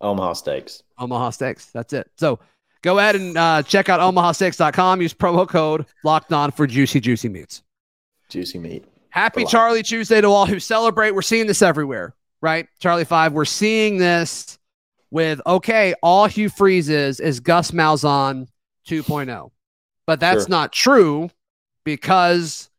Omaha 0.02 0.34
Steaks. 0.34 0.82
Omaha 0.98 1.30
Steaks. 1.30 1.70
That's 1.72 1.94
it. 1.94 2.10
So 2.18 2.38
go 2.86 2.98
ahead 3.00 3.16
and 3.16 3.36
uh, 3.36 3.62
check 3.64 3.88
out 3.88 3.98
omahasteaks.com. 4.00 5.02
Use 5.02 5.12
promo 5.12 5.46
code 5.46 5.84
locked 6.04 6.32
on 6.32 6.52
for 6.52 6.66
juicy, 6.66 7.00
juicy 7.00 7.28
meats. 7.28 7.62
Juicy 8.28 8.58
meat. 8.58 8.84
Happy. 9.10 9.44
Charlie 9.44 9.82
Tuesday 9.82 10.20
to 10.20 10.28
all 10.28 10.46
who 10.46 10.60
celebrate. 10.60 11.10
We're 11.10 11.22
seeing 11.22 11.46
this 11.46 11.62
everywhere, 11.62 12.14
right? 12.40 12.68
Charlie 12.78 13.04
Five. 13.04 13.32
We're 13.32 13.44
seeing 13.44 13.98
this 13.98 14.58
with 15.10 15.40
okay, 15.46 15.94
all 16.02 16.26
Hugh 16.26 16.48
Freeze 16.48 16.88
is 16.88 17.18
is 17.18 17.40
Gus 17.40 17.72
Malzahn 17.72 18.46
2.0, 18.88 19.50
but 20.06 20.20
that's 20.20 20.42
Sure. 20.42 20.48
not 20.48 20.72
true 20.72 21.30
because 21.84 22.70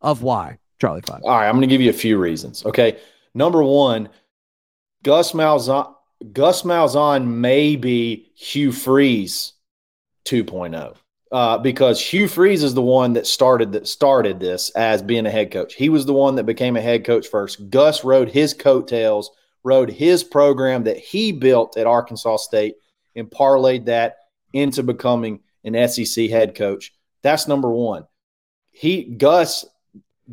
of 0.00 0.22
why 0.22 0.58
Charlie 0.80 1.02
Five. 1.02 1.22
All 1.24 1.30
right, 1.30 1.46
I'm 1.48 1.54
going 1.54 1.62
to 1.62 1.66
give 1.68 1.80
you 1.80 1.90
a 1.90 1.94
few 1.94 2.18
reasons. 2.18 2.64
Okay. 2.64 2.98
Number 3.34 3.62
one, 3.62 4.08
Gus 5.02 5.32
Malzahn, 5.32 5.92
Gus 6.32 6.62
Malzahn 6.62 7.26
may 7.26 7.76
be 7.76 8.30
Hugh 8.34 8.72
Freeze 8.72 9.52
2.0 10.24 10.96
uh, 11.32 11.58
because 11.58 12.00
Hugh 12.00 12.28
Freeze 12.28 12.62
is 12.62 12.74
the 12.74 12.82
one 12.82 13.12
that 13.14 13.26
started 13.26 13.72
that 13.72 13.86
started 13.86 14.40
this 14.40 14.70
as 14.70 15.02
being 15.02 15.26
a 15.26 15.30
head 15.30 15.50
coach. 15.50 15.74
He 15.74 15.88
was 15.88 16.06
the 16.06 16.12
one 16.12 16.36
that 16.36 16.44
became 16.44 16.76
a 16.76 16.80
head 16.80 17.04
coach 17.04 17.28
first. 17.28 17.68
Gus 17.70 18.04
rode 18.04 18.28
his 18.28 18.54
coattails, 18.54 19.30
rode 19.62 19.90
his 19.90 20.24
program 20.24 20.84
that 20.84 20.98
he 20.98 21.32
built 21.32 21.76
at 21.76 21.86
Arkansas 21.86 22.36
State, 22.38 22.76
and 23.14 23.30
parlayed 23.30 23.86
that 23.86 24.16
into 24.52 24.82
becoming 24.82 25.40
an 25.64 25.88
SEC 25.88 26.30
head 26.30 26.54
coach. 26.54 26.92
That's 27.22 27.48
number 27.48 27.70
one. 27.70 28.06
He 28.70 29.04
Gus 29.04 29.64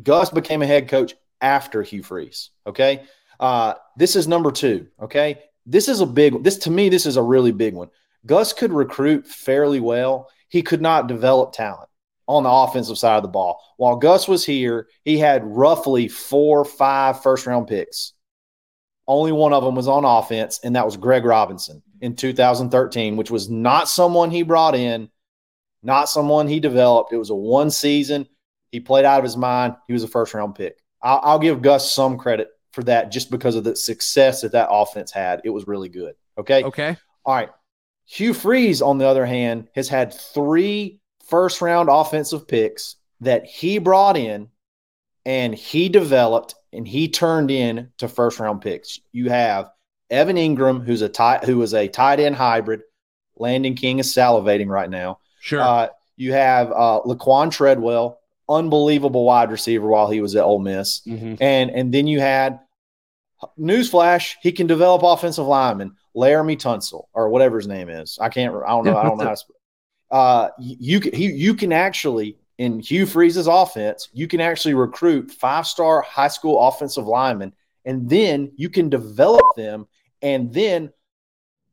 Gus 0.02 0.30
became 0.30 0.62
a 0.62 0.66
head 0.66 0.88
coach 0.88 1.14
after 1.40 1.82
Hugh 1.82 2.02
Freeze. 2.02 2.50
Okay. 2.66 3.02
Uh, 3.38 3.74
this 3.96 4.16
is 4.16 4.28
number 4.28 4.50
two. 4.50 4.86
Okay. 5.00 5.40
This 5.66 5.88
is 5.88 6.00
a 6.00 6.06
big 6.06 6.42
this 6.44 6.58
to 6.58 6.70
me, 6.70 6.88
this 6.88 7.06
is 7.06 7.16
a 7.16 7.22
really 7.22 7.52
big 7.52 7.74
one. 7.74 7.88
Gus 8.26 8.52
could 8.52 8.72
recruit 8.72 9.26
fairly 9.26 9.80
well. 9.80 10.30
He 10.48 10.62
could 10.62 10.80
not 10.80 11.08
develop 11.08 11.52
talent 11.52 11.88
on 12.26 12.44
the 12.44 12.50
offensive 12.50 12.98
side 12.98 13.16
of 13.16 13.22
the 13.22 13.28
ball. 13.28 13.60
While 13.76 13.96
Gus 13.96 14.28
was 14.28 14.44
here, 14.44 14.88
he 15.04 15.18
had 15.18 15.44
roughly 15.44 16.08
four, 16.08 16.64
five 16.64 17.22
first 17.22 17.46
round 17.46 17.66
picks. 17.66 18.12
Only 19.06 19.32
one 19.32 19.52
of 19.52 19.62
them 19.62 19.74
was 19.74 19.88
on 19.88 20.04
offense, 20.04 20.60
and 20.64 20.76
that 20.76 20.86
was 20.86 20.96
Greg 20.96 21.24
Robinson 21.24 21.82
in 22.00 22.16
2013, 22.16 23.16
which 23.16 23.30
was 23.30 23.50
not 23.50 23.88
someone 23.88 24.30
he 24.30 24.42
brought 24.42 24.74
in, 24.74 25.10
not 25.82 26.08
someone 26.08 26.48
he 26.48 26.60
developed. 26.60 27.12
It 27.12 27.18
was 27.18 27.30
a 27.30 27.34
one 27.34 27.70
season. 27.70 28.26
He 28.70 28.80
played 28.80 29.04
out 29.04 29.18
of 29.18 29.24
his 29.24 29.36
mind. 29.36 29.76
He 29.86 29.92
was 29.92 30.02
a 30.02 30.08
first 30.08 30.32
round 30.32 30.54
pick. 30.54 30.78
I'll, 31.02 31.20
I'll 31.22 31.38
give 31.38 31.60
Gus 31.60 31.92
some 31.92 32.16
credit 32.16 32.48
for 32.74 32.82
that 32.84 33.10
just 33.12 33.30
because 33.30 33.54
of 33.56 33.64
the 33.64 33.76
success 33.76 34.40
that 34.42 34.52
that 34.52 34.68
offense 34.70 35.10
had. 35.12 35.40
It 35.44 35.50
was 35.50 35.66
really 35.66 35.88
good. 35.88 36.14
Okay. 36.38 36.64
Okay. 36.64 36.96
All 37.24 37.34
right. 37.34 37.48
Hugh 38.06 38.34
Freeze, 38.34 38.82
on 38.82 38.98
the 38.98 39.06
other 39.06 39.24
hand, 39.24 39.68
has 39.74 39.88
had 39.88 40.12
three 40.12 41.00
first 41.26 41.62
round 41.62 41.88
offensive 41.90 42.46
picks 42.46 42.96
that 43.20 43.46
he 43.46 43.78
brought 43.78 44.16
in 44.16 44.48
and 45.24 45.54
he 45.54 45.88
developed 45.88 46.54
and 46.72 46.86
he 46.86 47.08
turned 47.08 47.50
in 47.50 47.90
to 47.98 48.08
first 48.08 48.38
round 48.40 48.60
picks. 48.60 49.00
You 49.12 49.30
have 49.30 49.70
Evan 50.10 50.36
Engram, 50.36 50.84
who's 50.84 51.00
a 51.02 51.08
tight, 51.08 51.44
who 51.44 51.62
is 51.62 51.72
a 51.72 51.88
tight 51.88 52.20
end 52.20 52.36
hybrid. 52.36 52.82
Landon 53.36 53.74
King 53.74 53.98
is 54.00 54.14
salivating 54.14 54.68
right 54.68 54.90
now. 54.90 55.18
Sure. 55.40 55.60
Uh, 55.62 55.88
you 56.16 56.32
have 56.32 56.70
uh, 56.70 57.00
Laquan 57.06 57.50
Treadwell, 57.50 58.20
unbelievable 58.48 59.24
wide 59.24 59.50
receiver 59.50 59.86
while 59.88 60.10
he 60.10 60.20
was 60.20 60.36
at 60.36 60.44
Ole 60.44 60.58
Miss, 60.60 61.00
Mhm. 61.06 61.38
and 61.40 61.70
and 61.70 61.92
then 61.94 62.06
you 62.06 62.20
had 62.20 62.60
newsflash, 63.58 64.34
he 64.42 64.52
can 64.52 64.66
develop 64.66 65.02
offensive 65.02 65.46
linemen, 65.46 65.96
Laremy 66.16 66.56
Tunsil 66.56 67.06
or 67.12 67.28
whatever 67.28 67.56
his 67.56 67.66
name 67.66 67.88
is. 67.88 68.18
I 68.20 68.28
can't. 68.28 68.54
I 68.54 68.68
don't 68.68 68.84
know. 68.84 68.96
I 68.96 69.04
don't 69.04 69.18
know. 69.18 69.24
How 69.24 69.34
to, 69.34 69.44
uh, 70.10 70.48
you 70.58 71.00
can 71.00 71.12
he, 71.14 71.32
you 71.32 71.54
can 71.54 71.72
actually 71.72 72.36
in 72.58 72.80
Hugh 72.80 73.06
Freeze's 73.06 73.46
offense, 73.46 74.08
you 74.12 74.28
can 74.28 74.40
actually 74.40 74.74
recruit 74.74 75.30
five 75.30 75.66
star 75.66 76.02
high 76.02 76.28
school 76.28 76.60
offensive 76.60 77.06
linemen, 77.06 77.52
and 77.84 78.08
then 78.08 78.52
you 78.56 78.68
can 78.68 78.88
develop 78.88 79.44
them, 79.56 79.86
and 80.22 80.52
then 80.52 80.92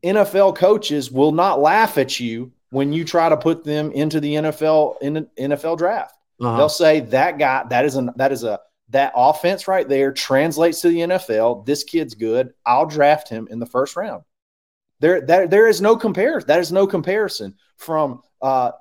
NFL 0.03 0.55
coaches 0.55 1.11
will 1.11 1.31
not 1.31 1.59
laugh 1.59 1.97
at 1.97 2.19
you 2.19 2.51
when 2.71 2.91
you 2.93 3.05
try 3.05 3.29
to 3.29 3.37
put 3.37 3.63
them 3.63 3.91
into 3.91 4.19
the 4.19 4.35
NFL 4.35 4.95
in 5.01 5.27
NFL 5.37 5.77
draft. 5.77 6.15
Uh-huh. 6.39 6.57
They'll 6.57 6.69
say 6.69 7.01
that 7.01 7.37
guy 7.37 7.65
that 7.69 7.85
is 7.85 7.95
an 7.95 8.11
that 8.15 8.31
is 8.31 8.43
a 8.43 8.59
that 8.91 9.13
offense 9.15 9.67
right 9.67 9.87
there 9.87 10.11
translates 10.11 10.81
to 10.81 10.89
the 10.89 10.99
NFL. 10.99 11.65
This 11.65 11.83
kid's 11.83 12.13
good. 12.13 12.53
I'll 12.65 12.85
draft 12.85 13.29
him 13.29 13.47
in 13.49 13.59
the 13.59 13.65
first 13.65 13.95
round. 13.95 14.23
There, 14.99 15.21
there, 15.21 15.47
there 15.47 15.67
is 15.67 15.81
no 15.81 15.95
comparison. 15.97 16.47
That 16.47 16.59
is 16.59 16.71
no 16.71 16.85
comparison 16.85 17.55
from 17.77 18.21
uh, 18.41 18.71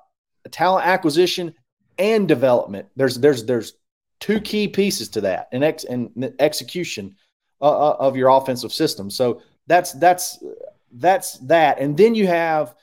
talent 0.51 0.85
acquisition 0.85 1.55
and 1.97 2.27
development. 2.27 2.87
There's, 2.95 3.17
there's, 3.17 3.45
there's 3.45 3.73
two 4.21 4.39
key 4.39 4.67
pieces 4.69 5.09
to 5.09 5.21
that, 5.21 5.49
and 5.51 5.63
ex 5.63 5.83
and 5.83 6.33
execution 6.39 7.17
uh, 7.61 7.89
uh, 7.89 7.97
of 7.99 8.15
your 8.15 8.29
offensive 8.29 8.71
system. 8.71 9.09
So 9.09 9.41
that's 9.67 9.91
that's 9.93 10.41
that's 10.93 11.39
that, 11.39 11.79
and 11.79 11.97
then 11.97 12.15
you 12.15 12.27
have 12.27 12.75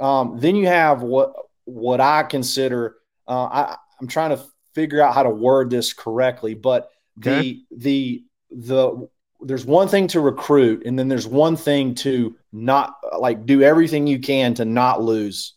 um, 0.00 0.38
then 0.40 0.56
you 0.56 0.66
have 0.66 1.02
what 1.02 1.34
what 1.64 2.00
I 2.00 2.24
consider. 2.24 2.96
Uh, 3.28 3.44
I, 3.44 3.76
I'm 4.00 4.08
trying 4.08 4.30
to 4.30 4.42
figure 4.76 5.00
out 5.00 5.14
how 5.14 5.22
to 5.24 5.30
word 5.30 5.70
this 5.70 5.92
correctly, 5.94 6.54
but 6.54 6.90
Okay. 7.18 7.64
the 7.70 7.88
the 7.88 8.24
the 8.50 9.08
there's 9.40 9.64
one 9.64 9.88
thing 9.88 10.06
to 10.08 10.20
recruit, 10.20 10.84
and 10.86 10.98
then 10.98 11.08
there's 11.08 11.26
one 11.26 11.56
thing 11.56 11.94
to 11.96 12.36
not 12.52 12.94
like 13.18 13.46
do 13.46 13.62
everything 13.62 14.06
you 14.06 14.18
can 14.18 14.54
to 14.54 14.64
not 14.64 15.02
lose 15.02 15.54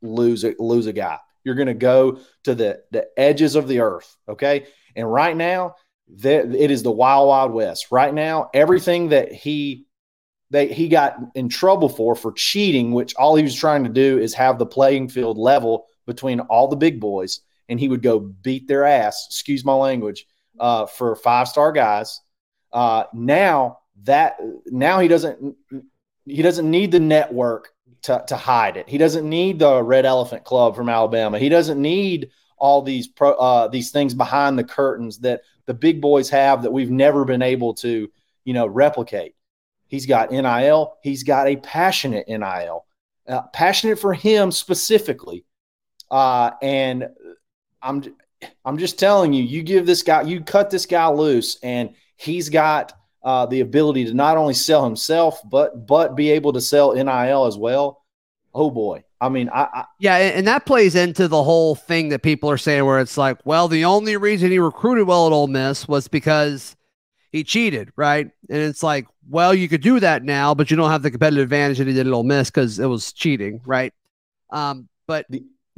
lose 0.00 0.44
a, 0.44 0.54
lose 0.60 0.86
a 0.86 0.92
guy. 0.92 1.18
You're 1.42 1.56
going 1.56 1.66
to 1.68 1.74
go 1.74 2.20
to 2.44 2.54
the 2.54 2.82
the 2.92 3.08
edges 3.18 3.56
of 3.56 3.66
the 3.66 3.80
earth, 3.80 4.16
okay? 4.28 4.66
And 4.94 5.12
right 5.12 5.36
now, 5.36 5.74
that 6.22 6.54
it 6.54 6.70
is 6.70 6.82
the 6.84 6.90
wild 7.02 7.28
wild 7.28 7.52
west. 7.52 7.88
Right 7.90 8.14
now, 8.14 8.48
everything 8.54 9.08
that 9.10 9.32
he 9.32 9.86
that 10.50 10.70
he 10.70 10.88
got 10.88 11.16
in 11.34 11.48
trouble 11.48 11.88
for 11.88 12.14
for 12.14 12.32
cheating, 12.32 12.92
which 12.92 13.14
all 13.16 13.34
he 13.34 13.42
was 13.42 13.54
trying 13.54 13.82
to 13.84 13.90
do 13.90 14.18
is 14.18 14.34
have 14.34 14.58
the 14.58 14.66
playing 14.66 15.08
field 15.08 15.36
level 15.36 15.86
between 16.06 16.38
all 16.40 16.68
the 16.68 16.76
big 16.76 17.00
boys, 17.00 17.40
and 17.68 17.80
he 17.80 17.88
would 17.88 18.02
go 18.02 18.18
beat 18.18 18.68
their 18.68 18.84
ass. 18.84 19.26
Excuse 19.28 19.64
my 19.64 19.74
language. 19.74 20.26
Uh, 20.58 20.86
for 20.86 21.14
five 21.16 21.48
star 21.48 21.70
guys. 21.70 22.22
Uh, 22.72 23.04
now 23.12 23.78
that 24.04 24.38
now 24.66 25.00
he 25.00 25.08
doesn't 25.08 25.54
he 26.24 26.40
doesn't 26.40 26.70
need 26.70 26.90
the 26.90 27.00
network 27.00 27.74
to, 28.02 28.24
to 28.28 28.36
hide 28.36 28.76
it. 28.76 28.88
He 28.88 28.96
doesn't 28.96 29.28
need 29.28 29.58
the 29.58 29.82
Red 29.82 30.06
Elephant 30.06 30.44
Club 30.44 30.74
from 30.74 30.88
Alabama. 30.88 31.38
He 31.38 31.48
doesn't 31.48 31.80
need 31.80 32.30
all 32.56 32.80
these 32.80 33.06
pro, 33.06 33.32
uh, 33.32 33.68
these 33.68 33.90
things 33.90 34.14
behind 34.14 34.58
the 34.58 34.64
curtains 34.64 35.18
that 35.18 35.42
the 35.66 35.74
big 35.74 36.00
boys 36.00 36.30
have 36.30 36.62
that 36.62 36.72
we've 36.72 36.90
never 36.90 37.24
been 37.24 37.42
able 37.42 37.74
to 37.74 38.10
you 38.44 38.54
know 38.54 38.66
replicate. 38.66 39.34
He's 39.88 40.06
got 40.06 40.30
NIL. 40.30 40.96
He's 41.02 41.22
got 41.22 41.48
a 41.48 41.56
passionate 41.56 42.28
NIL, 42.28 42.86
uh, 43.28 43.42
passionate 43.52 43.98
for 43.98 44.14
him 44.14 44.50
specifically. 44.50 45.44
Uh, 46.10 46.52
and 46.62 47.08
I'm 47.86 48.02
I'm 48.64 48.76
just 48.76 48.98
telling 48.98 49.32
you, 49.32 49.42
you 49.42 49.62
give 49.62 49.86
this 49.86 50.02
guy, 50.02 50.22
you 50.22 50.42
cut 50.42 50.70
this 50.70 50.86
guy 50.86 51.08
loose, 51.08 51.58
and 51.62 51.94
he's 52.16 52.48
got 52.48 52.92
uh, 53.22 53.46
the 53.46 53.60
ability 53.60 54.04
to 54.06 54.14
not 54.14 54.36
only 54.36 54.54
sell 54.54 54.84
himself, 54.84 55.40
but 55.48 55.86
but 55.86 56.16
be 56.16 56.30
able 56.30 56.52
to 56.52 56.60
sell 56.60 56.92
NIL 56.92 57.46
as 57.46 57.56
well. 57.56 58.02
Oh 58.54 58.70
boy, 58.70 59.04
I 59.20 59.28
mean, 59.28 59.48
I, 59.48 59.68
I 59.72 59.84
Yeah, 60.00 60.16
and 60.16 60.46
that 60.46 60.66
plays 60.66 60.94
into 60.94 61.28
the 61.28 61.42
whole 61.42 61.74
thing 61.74 62.08
that 62.10 62.22
people 62.22 62.50
are 62.50 62.58
saying, 62.58 62.84
where 62.84 63.00
it's 63.00 63.16
like, 63.16 63.38
well, 63.44 63.68
the 63.68 63.84
only 63.84 64.16
reason 64.16 64.50
he 64.50 64.58
recruited 64.58 65.06
well 65.06 65.26
at 65.26 65.32
Ole 65.32 65.46
Miss 65.46 65.86
was 65.86 66.08
because 66.08 66.76
he 67.32 67.44
cheated, 67.44 67.92
right? 67.96 68.30
And 68.48 68.58
it's 68.58 68.82
like, 68.82 69.06
well, 69.28 69.54
you 69.54 69.68
could 69.68 69.82
do 69.82 70.00
that 70.00 70.24
now, 70.24 70.54
but 70.54 70.70
you 70.70 70.76
don't 70.76 70.90
have 70.90 71.02
the 71.02 71.10
competitive 71.10 71.44
advantage 71.44 71.78
that 71.78 71.86
he 71.86 71.92
did 71.92 72.06
at 72.06 72.12
Ole 72.12 72.22
Miss 72.22 72.50
because 72.50 72.78
it 72.78 72.86
was 72.86 73.12
cheating, 73.12 73.60
right? 73.64 73.92
Um, 74.50 74.88
but 75.06 75.26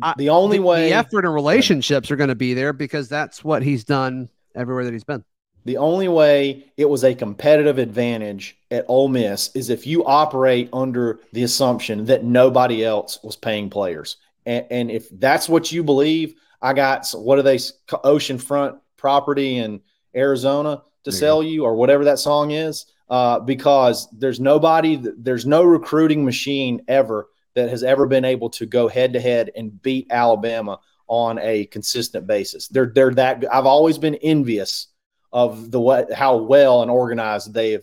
I- 0.03 0.15
the 0.17 0.31
only 0.31 0.59
the, 0.59 0.63
way 0.65 0.89
the 0.89 0.95
effort 0.95 1.25
and 1.25 1.35
relationships 1.35 2.11
are 2.11 2.17
going 2.17 2.29
to 2.29 2.35
be 2.35 2.55
there 2.55 2.73
because 2.73 3.09
that's 3.09 3.43
what 3.43 3.63
he's 3.63 3.85
done 3.85 4.29
everywhere 4.55 4.85
that 4.85 4.93
he's 4.93 5.05
been. 5.05 5.25
The 5.65 5.77
only 5.77 6.09
way 6.09 6.73
it 6.77 6.89
was 6.89 7.05
a 7.05 7.15
competitive 7.15 7.79
advantage 7.79 8.57
at 8.71 8.87
Ole 8.89 9.09
Miss 9.09 9.55
is 9.55 9.69
if 9.69 9.87
you 9.87 10.05
operate 10.05 10.71
under 10.73 11.21
the 11.33 11.43
assumption 11.43 12.07
that 12.07 12.25
nobody 12.25 12.85
else 12.85 13.19
was 13.23 13.37
paying 13.37 13.69
players. 13.69 14.17
And, 14.47 14.65
and 14.71 14.91
if 14.91 15.09
that's 15.11 15.49
what 15.49 15.71
you 15.71 15.85
believe, 15.85 16.37
I 16.63 16.73
got 16.73 17.07
what 17.13 17.39
are 17.39 17.43
they 17.43 17.57
oceanfront 17.57 18.81
property 18.97 19.59
in 19.59 19.81
Arizona 20.15 20.83
to 21.05 21.11
you 21.11 21.17
sell 21.17 21.43
you 21.43 21.65
or 21.65 21.75
whatever 21.75 22.05
that 22.05 22.19
song 22.19 22.53
is. 22.53 22.87
Uh, 23.11 23.39
because 23.41 24.07
there's 24.13 24.39
nobody, 24.39 25.03
there's 25.19 25.47
no 25.47 25.65
recruiting 25.65 26.25
machine 26.25 26.83
ever 26.89 27.29
that 27.59 27.69
has 27.69 27.83
ever 27.83 28.07
been 28.07 28.25
able 28.25 28.49
to 28.51 28.67
go 28.67 28.87
head 28.87 29.13
to 29.13 29.21
head 29.21 29.51
and 29.57 29.83
beat 29.83 30.07
Alabama 30.11 30.79
on 31.09 31.39
a 31.41 31.67
consistent 31.67 32.27
basis. 32.27 32.69
They're 32.69 32.93
they're 32.95 33.15
that 33.15 33.45
I've 33.53 33.67
always 33.67 33.99
been 33.99 34.15
envious 34.17 34.89
of 35.33 35.71
the 35.71 35.81
what 35.81 36.13
how 36.13 36.37
well 36.37 36.83
and 36.83 36.91
organized 36.91 37.53
they 37.53 37.81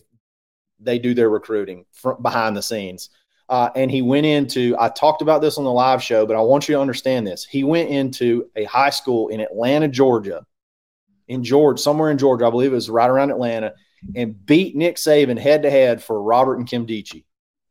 they 0.79 0.97
do 0.97 1.13
their 1.13 1.29
recruiting 1.29 1.85
from 1.91 2.21
behind 2.21 2.55
the 2.55 2.61
scenes. 2.61 3.09
Uh, 3.47 3.69
and 3.75 3.91
he 3.91 4.01
went 4.01 4.25
into 4.25 4.75
I 4.79 4.89
talked 4.89 5.21
about 5.21 5.41
this 5.41 5.57
on 5.57 5.65
the 5.65 5.71
live 5.71 6.01
show, 6.01 6.25
but 6.25 6.37
I 6.37 6.41
want 6.41 6.69
you 6.69 6.75
to 6.75 6.81
understand 6.81 7.27
this. 7.27 7.45
He 7.45 7.63
went 7.63 7.89
into 7.89 8.49
a 8.55 8.63
high 8.63 8.89
school 8.89 9.27
in 9.27 9.41
Atlanta, 9.41 9.87
Georgia, 9.87 10.45
in 11.27 11.43
Georgia, 11.43 11.81
somewhere 11.81 12.11
in 12.11 12.17
Georgia, 12.17 12.45
I 12.45 12.49
believe 12.49 12.71
it 12.71 12.75
was 12.75 12.89
right 12.89 13.09
around 13.09 13.31
Atlanta, 13.31 13.73
and 14.15 14.45
beat 14.45 14.75
Nick 14.75 14.95
Saban 14.95 15.37
head 15.37 15.63
to 15.63 15.69
head 15.69 16.01
for 16.01 16.21
Robert 16.21 16.57
and 16.57 16.67
Kim 16.67 16.87
Nkemdiche 16.87 17.23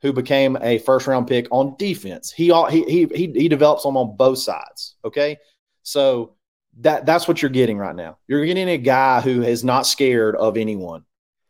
who 0.05 0.13
became 0.13 0.59
a 0.61 0.77
first 0.81 1.07
round 1.07 1.27
pick 1.27 1.49
on 1.51 1.75
defense. 1.79 2.31
He 2.31 2.53
he 2.71 2.85
he 2.85 3.07
he, 3.07 3.33
he 3.33 3.49
develops 3.49 3.85
them 3.85 3.97
on 3.97 4.17
both 4.17 4.39
sides. 4.39 4.97
Okay, 5.03 5.39
so 5.83 6.35
that 6.81 7.07
that's 7.07 7.27
what 7.27 7.41
you're 7.41 7.51
getting 7.51 7.79
right 7.79 7.97
now. 7.97 8.19
You're 8.29 8.45
getting 8.45 8.69
a 8.69 8.77
guy 8.77 9.23
who 9.23 9.43
is 9.43 9.65
not 9.65 9.87
scared 9.87 10.37
of 10.37 10.59
anyone 10.59 11.05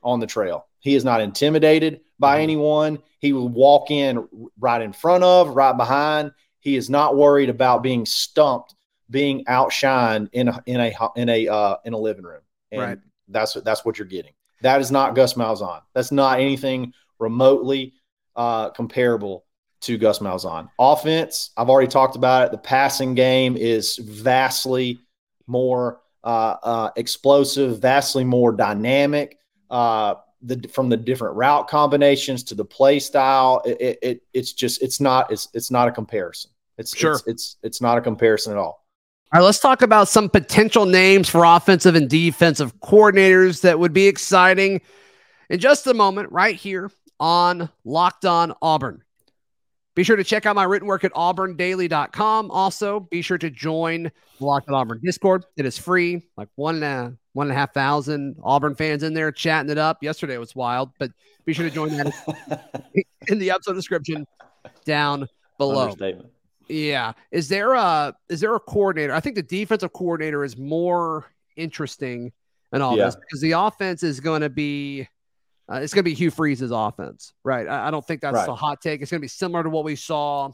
on 0.05 0.21
the 0.21 0.29
trail. 0.29 0.67
He 0.79 0.95
is 0.95 1.05
not 1.05 1.21
intimidated 1.21 2.03
by 2.21 2.37
mm-hmm. 2.37 2.43
anyone. 2.45 2.99
He 3.19 3.33
will 3.33 3.49
walk 3.49 3.91
in 3.91 4.29
right 4.61 4.81
in 4.81 4.93
front 4.93 5.25
of, 5.25 5.57
right 5.57 5.77
behind. 5.77 6.31
He 6.61 6.77
is 6.77 6.89
not 6.89 7.17
worried 7.17 7.51
about 7.51 7.83
being 7.83 8.07
stumped, 8.07 8.77
being 9.11 9.45
outshined 9.47 10.29
in 10.33 10.47
a 10.47 10.63
in 10.67 10.81
a 10.81 10.93
in 11.17 11.29
a 11.29 11.49
uh, 11.49 11.77
in 11.85 11.93
a 11.93 11.99
living 11.99 12.25
room. 12.25 12.43
And 12.71 12.81
right. 12.81 12.99
That's 13.27 13.55
that's 13.55 13.85
what 13.85 13.99
you're 13.99 14.07
getting. 14.07 14.35
That 14.63 14.81
is 14.81 14.93
not 14.93 15.17
Gus 15.17 15.35
Malzahn. 15.35 15.81
That's 15.93 16.13
not 16.13 16.39
anything 16.39 16.93
remotely 17.19 17.95
uh, 18.37 18.71
comparable 18.71 19.45
to 19.85 19.99
Gus 19.99 20.19
Malzahn. 20.19 20.71
Offense, 20.79 21.51
I've 21.57 21.69
already 21.69 21.89
talked 21.89 22.17
about 22.17 22.47
it. 22.47 22.51
The 22.53 22.59
passing 22.59 23.15
game 23.15 23.57
is 23.57 23.97
vastly 23.99 25.01
more 25.47 26.01
uh, 26.25 26.57
uh, 26.63 26.91
explosive, 26.97 27.81
vastly 27.81 28.25
more 28.25 28.53
dynamic. 28.53 29.39
Uh, 29.71 30.15
the 30.43 30.69
from 30.73 30.89
the 30.89 30.97
different 30.97 31.37
route 31.37 31.69
combinations 31.69 32.43
to 32.45 32.55
the 32.55 32.65
play 32.65 32.99
style, 32.99 33.63
it, 33.65 33.99
it 34.03 34.23
it's 34.33 34.53
just 34.53 34.83
it's 34.83 35.01
not 35.01 35.31
it's 35.31 35.49
it's 35.55 35.71
not 35.71 35.89
a 35.89 35.93
comparison. 35.93 36.51
It's 36.79 36.97
sure 36.97 37.15
it's, 37.15 37.27
it's 37.27 37.57
it's 37.63 37.81
not 37.81 37.99
a 37.99 38.01
comparison 38.01 38.53
at 38.53 38.59
all. 38.59 38.85
All 39.33 39.41
right, 39.41 39.45
let's 39.45 39.59
talk 39.59 39.83
about 39.83 40.09
some 40.09 40.29
potential 40.29 40.87
names 40.87 41.29
for 41.29 41.45
offensive 41.45 41.95
and 41.95 42.09
defensive 42.09 42.79
coordinators 42.81 43.63
that 43.63 43.79
would 43.79 43.93
be 43.93 44.07
exciting 44.07 44.81
in 45.51 45.59
just 45.59 45.87
a 45.87 45.95
moment, 45.95 46.31
right 46.31 46.57
here 46.57 46.91
on 47.21 47.69
Locked 47.85 48.25
On 48.25 48.55
Auburn. 48.63 49.03
Be 49.95 50.03
sure 50.03 50.17
to 50.17 50.25
check 50.25 50.45
out 50.45 50.57
my 50.57 50.65
written 50.65 50.89
work 50.89 51.05
at 51.05 51.13
auburndaily.com. 51.13 52.51
Also, 52.51 53.01
be 53.01 53.23
sure 53.23 53.39
to 53.39 53.49
join 53.49 54.11
the 54.39 54.45
Locked 54.45 54.69
On 54.69 54.75
Auburn 54.75 55.01
Discord. 55.05 55.45
It 55.57 55.67
is 55.67 55.79
free, 55.79 56.23
like 56.37 56.49
one 56.57 56.77
and 56.77 56.85
a, 56.85 57.17
one 57.33 57.47
and 57.47 57.57
a 57.57 57.59
half 57.59 57.73
thousand 57.73 58.37
Auburn 58.43 58.75
fans 58.75 59.05
in 59.05 59.15
there 59.15 59.31
chatting 59.31 59.71
it 59.71 59.79
up. 59.79 60.03
Yesterday 60.03 60.37
was 60.39 60.57
wild, 60.57 60.91
but 60.99 61.13
be 61.45 61.53
sure 61.53 61.69
to 61.69 61.75
join 61.75 61.91
that 61.91 63.05
in 63.29 63.39
the 63.39 63.53
episode 63.53 63.75
description 63.75 64.27
down 64.85 65.29
below. 65.59 65.95
Yeah. 66.69 67.13
Is 67.31 67.49
there 67.49 67.75
a 67.75 68.15
is 68.29 68.41
there 68.41 68.55
a 68.55 68.61
coordinator? 68.61 69.13
I 69.13 69.21
think 69.21 69.37
the 69.37 69.43
defensive 69.43 69.93
coordinator 69.93 70.45
is 70.45 70.57
more 70.57 71.27
interesting 71.57 72.33
in 72.73 72.83
all 72.83 72.97
yeah. 72.97 73.07
this 73.07 73.17
because 73.17 73.41
the 73.41 73.53
offense 73.53 74.03
is 74.03 74.19
going 74.19 74.41
to 74.41 74.51
be 74.51 75.09
uh, 75.71 75.77
it's 75.77 75.95
going 75.95 76.05
to 76.05 76.11
be 76.11 76.15
Hugh 76.15 76.31
Freeze's 76.31 76.71
offense, 76.71 77.33
right? 77.43 77.67
I, 77.67 77.89
I 77.89 77.91
don't 77.91 78.07
think 78.07 78.21
that's 78.21 78.35
right. 78.35 78.49
a 78.49 78.55
hot 78.55 78.81
take. 78.81 79.01
It's 79.01 79.11
going 79.11 79.21
to 79.21 79.25
be 79.25 79.29
similar 79.29 79.63
to 79.63 79.71
what 79.71 79.85
we 79.85 79.97
saw 79.97 80.51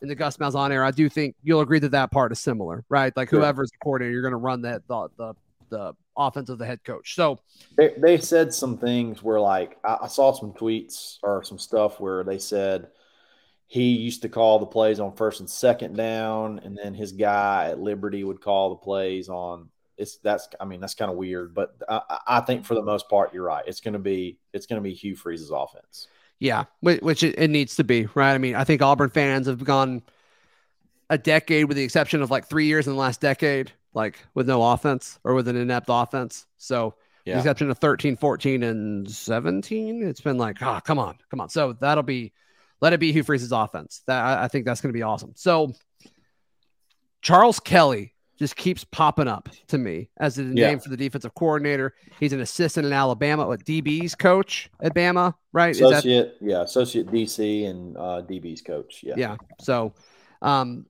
in 0.00 0.08
the 0.08 0.14
Gus 0.14 0.36
Malzahn 0.36 0.70
era. 0.70 0.86
I 0.86 0.90
do 0.90 1.08
think 1.08 1.34
you'll 1.42 1.60
agree 1.60 1.78
that 1.80 1.90
that 1.90 2.10
part 2.10 2.32
is 2.32 2.40
similar, 2.40 2.84
right? 2.88 3.14
Like 3.16 3.30
whoever's 3.30 3.70
the 3.70 3.78
coordinator, 3.82 4.12
you're 4.12 4.22
going 4.22 4.32
to 4.32 4.38
run 4.38 4.62
that 4.62 4.86
the 4.88 5.08
the 5.16 5.34
the 5.70 5.92
offense 6.16 6.48
of 6.48 6.58
the 6.58 6.64
head 6.64 6.82
coach. 6.82 7.14
So 7.14 7.40
they, 7.76 7.94
they 7.98 8.16
said 8.16 8.54
some 8.54 8.78
things 8.78 9.22
where 9.22 9.40
like 9.40 9.76
I, 9.84 9.98
I 10.02 10.06
saw 10.06 10.32
some 10.32 10.52
tweets 10.52 11.18
or 11.22 11.42
some 11.42 11.58
stuff 11.58 12.00
where 12.00 12.24
they 12.24 12.38
said 12.38 12.88
he 13.66 13.90
used 13.90 14.22
to 14.22 14.30
call 14.30 14.58
the 14.58 14.66
plays 14.66 14.98
on 14.98 15.14
first 15.14 15.40
and 15.40 15.50
second 15.50 15.94
down, 15.94 16.60
and 16.60 16.76
then 16.76 16.94
his 16.94 17.12
guy 17.12 17.68
at 17.70 17.78
Liberty 17.78 18.24
would 18.24 18.40
call 18.40 18.70
the 18.70 18.76
plays 18.76 19.28
on 19.28 19.68
it's 19.98 20.16
that's 20.18 20.48
I 20.60 20.64
mean 20.64 20.80
that's 20.80 20.94
kind 20.94 21.10
of 21.10 21.16
weird, 21.16 21.54
but 21.54 21.74
I, 21.88 22.18
I, 22.26 22.40
think 22.40 22.64
for 22.64 22.74
the 22.74 22.82
most 22.82 23.08
part 23.08 23.34
you're 23.34 23.44
right. 23.44 23.64
It's 23.66 23.80
going 23.80 23.94
to 23.94 23.98
be 23.98 24.38
it's 24.52 24.66
going 24.66 24.80
to 24.80 24.88
be 24.88 24.94
Hugh 24.94 25.16
Freeze's 25.16 25.50
offense. 25.50 26.08
Yeah, 26.38 26.64
which 26.80 27.24
it, 27.24 27.34
it, 27.36 27.48
needs 27.48 27.76
to 27.76 27.84
be 27.84 28.06
right. 28.14 28.32
I 28.32 28.38
mean, 28.38 28.54
I 28.54 28.62
think 28.62 28.80
Auburn 28.80 29.10
fans 29.10 29.48
have 29.48 29.64
gone 29.64 30.02
a 31.10 31.18
decade, 31.18 31.64
with 31.64 31.76
the 31.76 31.82
exception 31.82 32.22
of 32.22 32.30
like 32.30 32.46
three 32.46 32.66
years 32.66 32.86
in 32.86 32.92
the 32.92 32.98
last 32.98 33.20
decade, 33.20 33.72
like 33.92 34.24
with 34.34 34.46
no 34.46 34.62
offense 34.62 35.18
or 35.24 35.34
with 35.34 35.48
an 35.48 35.56
inept 35.56 35.86
offense. 35.88 36.46
So, 36.56 36.94
yeah. 37.24 37.34
the 37.34 37.40
exception 37.40 37.70
of 37.70 37.78
13, 37.78 38.16
14, 38.16 38.62
and 38.62 39.10
17, 39.10 40.02
it's 40.04 40.20
been 40.20 40.38
like, 40.38 40.62
oh, 40.62 40.78
come 40.84 41.00
on, 41.00 41.18
come 41.28 41.40
on. 41.40 41.48
So 41.48 41.72
that'll 41.72 42.04
be 42.04 42.32
let 42.80 42.92
it 42.92 43.00
be 43.00 43.10
Hugh 43.10 43.24
Freeze's 43.24 43.50
offense. 43.50 44.02
That 44.06 44.22
I, 44.24 44.44
I 44.44 44.48
think 44.48 44.64
that's 44.64 44.80
going 44.80 44.92
to 44.92 44.96
be 44.96 45.02
awesome. 45.02 45.32
So 45.34 45.72
Charles 47.20 47.58
Kelly 47.58 48.14
just 48.38 48.56
keeps 48.56 48.84
popping 48.84 49.26
up 49.26 49.48
to 49.66 49.78
me 49.78 50.08
as 50.18 50.36
the 50.36 50.44
yeah. 50.44 50.68
name 50.68 50.78
for 50.78 50.88
the 50.88 50.96
defensive 50.96 51.34
coordinator. 51.34 51.94
He's 52.20 52.32
an 52.32 52.40
assistant 52.40 52.86
in 52.86 52.92
Alabama, 52.92 53.46
what 53.46 53.64
DB's 53.64 54.14
coach 54.14 54.70
at 54.80 54.94
Bama, 54.94 55.34
right? 55.52 55.74
Associate, 55.74 56.38
that... 56.38 56.46
yeah, 56.46 56.62
associate 56.62 57.08
DC 57.08 57.68
and 57.68 57.96
uh, 57.96 58.22
DB's 58.22 58.62
coach. 58.62 59.00
Yeah, 59.02 59.14
yeah. 59.16 59.36
So, 59.60 59.94
um, 60.40 60.86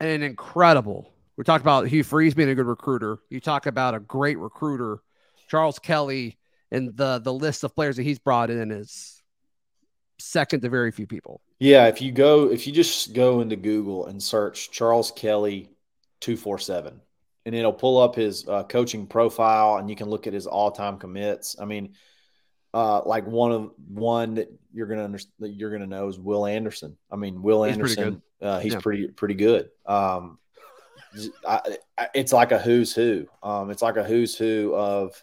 an 0.00 0.22
incredible. 0.22 1.12
We 1.36 1.44
talked 1.44 1.62
about 1.62 1.88
Hugh 1.88 2.04
Freeze 2.04 2.34
being 2.34 2.48
a 2.48 2.54
good 2.54 2.66
recruiter. 2.66 3.18
You 3.28 3.40
talk 3.40 3.66
about 3.66 3.94
a 3.94 4.00
great 4.00 4.38
recruiter, 4.38 5.02
Charles 5.48 5.78
Kelly, 5.78 6.38
and 6.70 6.96
the 6.96 7.18
the 7.18 7.32
list 7.32 7.64
of 7.64 7.74
players 7.74 7.96
that 7.96 8.02
he's 8.02 8.18
brought 8.18 8.50
in 8.50 8.70
is 8.70 9.22
second 10.18 10.62
to 10.62 10.70
very 10.70 10.90
few 10.90 11.06
people. 11.06 11.42
Yeah, 11.58 11.86
if 11.88 12.00
you 12.00 12.12
go, 12.12 12.50
if 12.50 12.66
you 12.66 12.72
just 12.72 13.12
go 13.12 13.40
into 13.40 13.56
Google 13.56 14.06
and 14.06 14.22
search 14.22 14.70
Charles 14.70 15.10
Kelly 15.10 15.68
247 16.22 17.00
and 17.44 17.54
it'll 17.54 17.72
pull 17.72 17.98
up 17.98 18.14
his 18.14 18.48
uh, 18.48 18.62
coaching 18.64 19.06
profile 19.06 19.76
and 19.76 19.90
you 19.90 19.96
can 19.96 20.08
look 20.08 20.26
at 20.26 20.32
his 20.32 20.46
all-time 20.46 20.98
commits. 20.98 21.56
I 21.60 21.66
mean 21.66 21.94
uh, 22.74 23.02
like 23.04 23.26
one 23.26 23.52
of 23.52 23.70
one 23.88 24.34
that 24.36 24.48
you're 24.72 24.86
gonna 24.86 25.04
understand 25.04 25.34
that 25.40 25.50
you're 25.50 25.70
gonna 25.70 25.86
know 25.86 26.08
is 26.08 26.18
will 26.18 26.46
anderson. 26.46 26.96
I 27.10 27.16
mean 27.16 27.42
will 27.42 27.64
he's 27.64 27.74
anderson 27.74 28.04
pretty 28.04 28.22
uh, 28.40 28.60
he's 28.60 28.72
yeah. 28.72 28.80
pretty 28.80 29.08
pretty 29.08 29.34
good. 29.34 29.68
Um, 29.84 30.38
I, 31.46 31.76
it's 32.14 32.32
like 32.32 32.52
a 32.52 32.58
who's 32.58 32.94
who. 32.94 33.26
Um, 33.42 33.70
it's 33.70 33.82
like 33.82 33.98
a 33.98 34.04
who's 34.04 34.34
who 34.34 34.74
of 34.74 35.22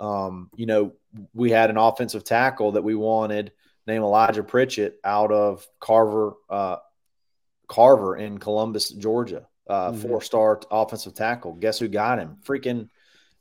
um, 0.00 0.50
you 0.56 0.66
know 0.66 0.94
we 1.34 1.50
had 1.50 1.70
an 1.70 1.76
offensive 1.76 2.24
tackle 2.24 2.72
that 2.72 2.82
we 2.82 2.94
wanted 2.94 3.52
named 3.86 4.02
elijah 4.02 4.42
pritchett 4.42 4.98
out 5.04 5.32
of 5.32 5.66
carver 5.78 6.34
uh, 6.48 6.76
carver 7.68 8.16
in 8.16 8.38
columbus 8.38 8.90
georgia 8.90 9.46
uh, 9.70 9.92
mm-hmm. 9.92 10.00
four 10.00 10.20
star 10.20 10.60
offensive 10.70 11.14
tackle. 11.14 11.54
Guess 11.54 11.78
who 11.78 11.88
got 11.88 12.18
him? 12.18 12.38
Freaking 12.44 12.88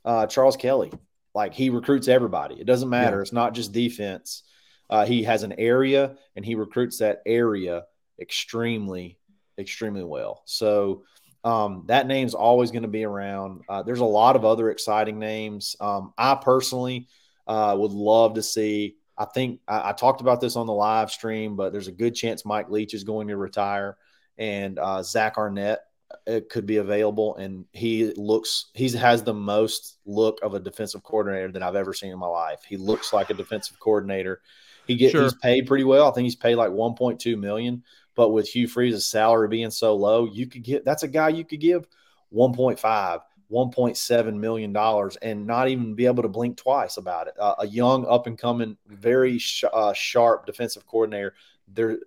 uh, 0.05 0.27
Charles 0.27 0.55
Kelly. 0.55 0.91
Like 1.33 1.53
he 1.53 1.69
recruits 1.69 2.07
everybody. 2.07 2.55
It 2.59 2.65
doesn't 2.65 2.89
matter. 2.89 3.17
Yeah. 3.17 3.21
It's 3.23 3.33
not 3.33 3.53
just 3.53 3.71
defense. 3.71 4.43
Uh, 4.89 5.05
he 5.05 5.23
has 5.23 5.43
an 5.43 5.53
area 5.57 6.15
and 6.35 6.45
he 6.45 6.55
recruits 6.55 6.99
that 6.99 7.21
area 7.25 7.83
extremely, 8.19 9.17
extremely 9.57 10.03
well. 10.03 10.41
So 10.45 11.03
um, 11.43 11.85
that 11.87 12.07
name's 12.07 12.33
always 12.33 12.71
going 12.71 12.83
to 12.83 12.89
be 12.89 13.05
around. 13.05 13.61
Uh, 13.67 13.83
there's 13.83 13.99
a 13.99 14.05
lot 14.05 14.35
of 14.35 14.45
other 14.45 14.69
exciting 14.69 15.19
names. 15.19 15.75
Um, 15.79 16.13
I 16.17 16.35
personally 16.35 17.07
uh, 17.47 17.75
would 17.77 17.91
love 17.91 18.35
to 18.35 18.43
see. 18.43 18.97
I 19.17 19.25
think 19.25 19.61
I, 19.67 19.89
I, 19.89 19.93
talked 19.93 20.21
about 20.21 20.41
this 20.41 20.55
on 20.55 20.67
the 20.67 20.73
live 20.73 21.11
stream, 21.11 21.55
but 21.55 21.71
there's 21.71 21.87
a 21.87 21.93
good 21.93 22.15
chance 22.15 22.45
Mike 22.45 22.69
Leach 22.69 22.93
is 22.93 23.03
going 23.03 23.27
to 23.29 23.37
retire 23.37 23.97
and 24.37 24.79
uh, 24.79 25.03
Zach 25.03 25.37
Arnett 25.37 25.79
it 26.25 26.49
could 26.49 26.65
be 26.65 26.77
available, 26.77 27.35
and 27.35 27.65
he 27.73 28.13
looks 28.15 28.67
he 28.73 28.89
has 28.91 29.23
the 29.23 29.33
most 29.33 29.97
look 30.05 30.39
of 30.41 30.53
a 30.53 30.59
defensive 30.59 31.03
coordinator 31.03 31.51
that 31.51 31.63
I've 31.63 31.75
ever 31.75 31.93
seen 31.93 32.11
in 32.11 32.19
my 32.19 32.27
life. 32.27 32.61
He 32.67 32.77
looks 32.77 33.13
like 33.13 33.29
a 33.29 33.35
defensive 33.35 33.79
coordinator. 33.79 34.41
He 34.87 34.95
get 34.95 35.11
sure. 35.11 35.23
he's 35.23 35.35
paid 35.35 35.67
pretty 35.67 35.83
well. 35.83 36.09
I 36.09 36.13
think 36.13 36.25
he's 36.25 36.35
paid 36.35 36.55
like 36.55 36.71
1.2 36.71 37.37
million. 37.37 37.83
But 38.15 38.29
with 38.29 38.49
Hugh 38.49 38.67
Freeze's 38.67 39.05
salary 39.05 39.47
being 39.47 39.69
so 39.69 39.95
low, 39.95 40.25
you 40.25 40.47
could 40.47 40.63
get 40.63 40.83
that's 40.83 41.03
a 41.03 41.07
guy 41.07 41.29
you 41.29 41.45
could 41.45 41.59
give 41.59 41.87
1.5, 42.33 43.21
1.7 43.51 44.33
million 44.39 44.73
dollars 44.73 45.15
and 45.17 45.45
not 45.45 45.69
even 45.69 45.93
be 45.93 46.05
able 46.05 46.23
to 46.23 46.29
blink 46.29 46.57
twice 46.57 46.97
about 46.97 47.27
it. 47.27 47.35
Uh, 47.39 47.55
a 47.59 47.67
young, 47.67 48.05
up 48.07 48.27
and 48.27 48.37
coming, 48.37 48.77
very 48.87 49.37
sh- 49.37 49.63
uh, 49.71 49.93
sharp 49.93 50.45
defensive 50.45 50.85
coordinator. 50.85 51.33
There, 51.67 51.99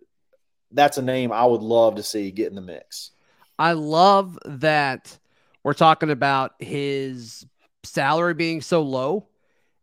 that's 0.73 0.99
a 0.99 1.03
name 1.03 1.33
I 1.33 1.45
would 1.45 1.63
love 1.63 1.95
to 1.97 2.03
see 2.03 2.31
get 2.31 2.49
in 2.49 2.57
the 2.57 2.61
mix. 2.61 3.13
I 3.59 3.73
love 3.73 4.39
that 4.45 5.19
we're 5.63 5.75
talking 5.75 6.11
about 6.11 6.55
his 6.59 7.47
salary 7.85 8.35
being 8.35 8.61
so 8.61 8.83
low 8.83 9.29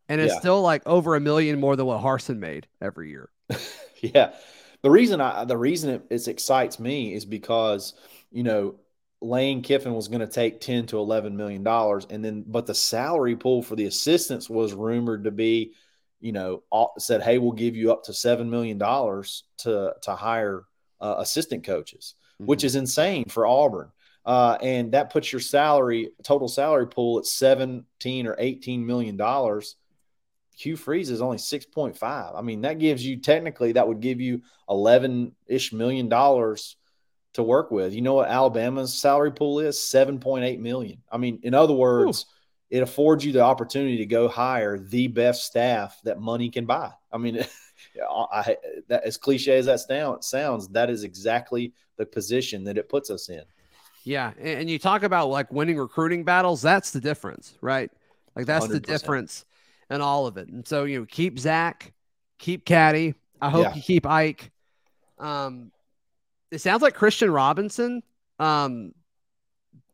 and 0.10 0.20
it's 0.20 0.34
yeah. 0.34 0.40
still 0.40 0.62
like 0.62 0.82
over 0.88 1.16
a 1.16 1.20
million 1.20 1.60
more 1.60 1.76
than 1.76 1.86
what 1.86 2.02
Harsin 2.02 2.40
made 2.40 2.68
every 2.82 3.10
year. 3.10 3.30
yeah. 4.02 4.34
The 4.82 4.90
reason 4.90 5.22
I 5.22 5.46
the 5.46 5.58
reason 5.58 5.92
it, 5.92 6.06
it 6.10 6.28
excites 6.28 6.80
me 6.80 7.14
is 7.14 7.26
because, 7.26 7.94
you 8.32 8.44
know, 8.44 8.76
Lane 9.22 9.62
Kiffin 9.62 9.94
was 9.94 10.08
going 10.08 10.22
to 10.22 10.28
take 10.28 10.62
10 10.62 10.88
to 10.88 10.98
11 10.98 11.36
million 11.36 11.64
dollars 11.64 12.08
and 12.10 12.24
then 12.24 12.44
but 12.48 12.66
the 12.66 12.76
salary 12.76 13.36
pool 13.36 13.62
for 13.62 13.76
the 13.76 13.86
assistants 13.86 14.50
was 14.50 14.74
rumored 14.74 15.26
to 15.26 15.32
be 15.32 15.74
you 16.22 16.32
know 16.32 16.64
said 16.98 17.22
hey 17.22 17.38
we'll 17.38 17.52
give 17.52 17.76
you 17.76 17.92
up 17.92 18.04
to 18.06 18.14
7 18.14 18.50
million 18.50 18.78
dollars 18.78 19.44
to 19.58 19.94
to 20.04 20.16
hire 20.16 20.64
uh, 21.02 21.16
assistant 21.18 21.66
coaches 21.66 22.16
mm-hmm. 22.40 22.46
which 22.46 22.64
is 22.64 22.76
insane 22.76 23.26
for 23.26 23.46
Auburn 23.46 23.92
uh, 24.26 24.58
and 24.62 24.92
that 24.92 25.12
puts 25.12 25.32
your 25.32 25.40
salary 25.40 26.10
total 26.24 26.48
salary 26.48 26.88
pool 26.88 27.20
at 27.20 27.26
17 27.26 28.28
or 28.28 28.36
18 28.38 28.86
million 28.86 29.18
dollars 29.18 29.76
Hugh 30.58 30.76
Freeze 30.76 31.10
is 31.10 31.22
only 31.22 31.38
6.5 31.38 32.02
I 32.04 32.42
mean 32.42 32.62
that 32.62 32.80
gives 32.80 33.06
you 33.06 33.18
technically 33.18 33.74
that 33.74 33.88
would 33.88 34.02
give 34.02 34.20
you 34.20 34.42
11 34.70 35.34
ish 35.48 35.72
million 35.74 36.10
dollars 36.10 36.76
to 37.34 37.44
work 37.44 37.72
with. 37.72 37.94
You 37.94 38.02
know 38.02 38.16
what 38.16 38.30
Alabama's 38.30 38.94
salary 38.94 39.32
pool 39.32 39.60
is? 39.60 39.78
7.8 39.78 40.60
million. 40.60 41.02
I 41.12 41.18
mean, 41.18 41.40
in 41.44 41.54
other 41.54 41.74
words, 41.74 42.26
Ooh. 42.26 42.78
it 42.78 42.84
affords 42.84 43.26
you 43.26 43.32
the 43.32 43.42
opportunity 43.42 43.98
to 43.98 44.06
go 44.06 44.28
hire 44.28 44.80
the 44.80 45.08
best 45.08 45.44
staff 45.44 46.00
that 46.04 46.20
money 46.20 46.50
can 46.50 46.66
buy. 46.66 46.92
I 47.12 47.18
mean, 47.18 47.46
I, 48.10 48.58
that, 48.88 49.04
as 49.04 49.18
cliche 49.18 49.58
as 49.58 49.66
that 49.66 50.24
sounds, 50.24 50.68
that 50.70 50.90
is 50.90 51.04
exactly 51.04 51.74
the 51.98 52.06
position 52.06 52.64
that 52.66 52.78
it 52.78 52.90
puts 52.90 53.10
us 53.10 53.30
in. 53.30 53.44
Yeah, 54.04 54.32
and 54.40 54.70
you 54.70 54.80
talk 54.80 55.04
about 55.04 55.30
like 55.30 55.52
winning 55.52 55.78
recruiting 55.78 56.24
battles. 56.24 56.62
That's 56.62 56.92
the 56.92 57.02
difference, 57.02 57.58
right? 57.62 57.92
Like 58.36 58.46
that's 58.46 58.66
100%. 58.66 58.70
the 58.70 58.80
difference 58.80 59.46
in 59.90 60.02
all 60.02 60.26
of 60.26 60.38
it. 60.38 60.48
And 60.48 60.68
so 60.68 60.86
you 60.86 61.00
know, 61.00 61.06
keep 61.06 61.38
Zach, 61.38 61.94
keep 62.38 62.66
Caddy. 62.66 63.16
I 63.42 63.50
hope 63.50 63.66
yeah. 63.66 63.76
you 63.76 63.82
keep 63.82 64.06
Ike. 64.06 64.52
Um, 65.18 65.72
it 66.52 66.60
sounds 66.60 66.82
like 66.82 66.94
Christian 66.96 67.32
Robinson. 67.32 68.02
Um, 68.40 68.94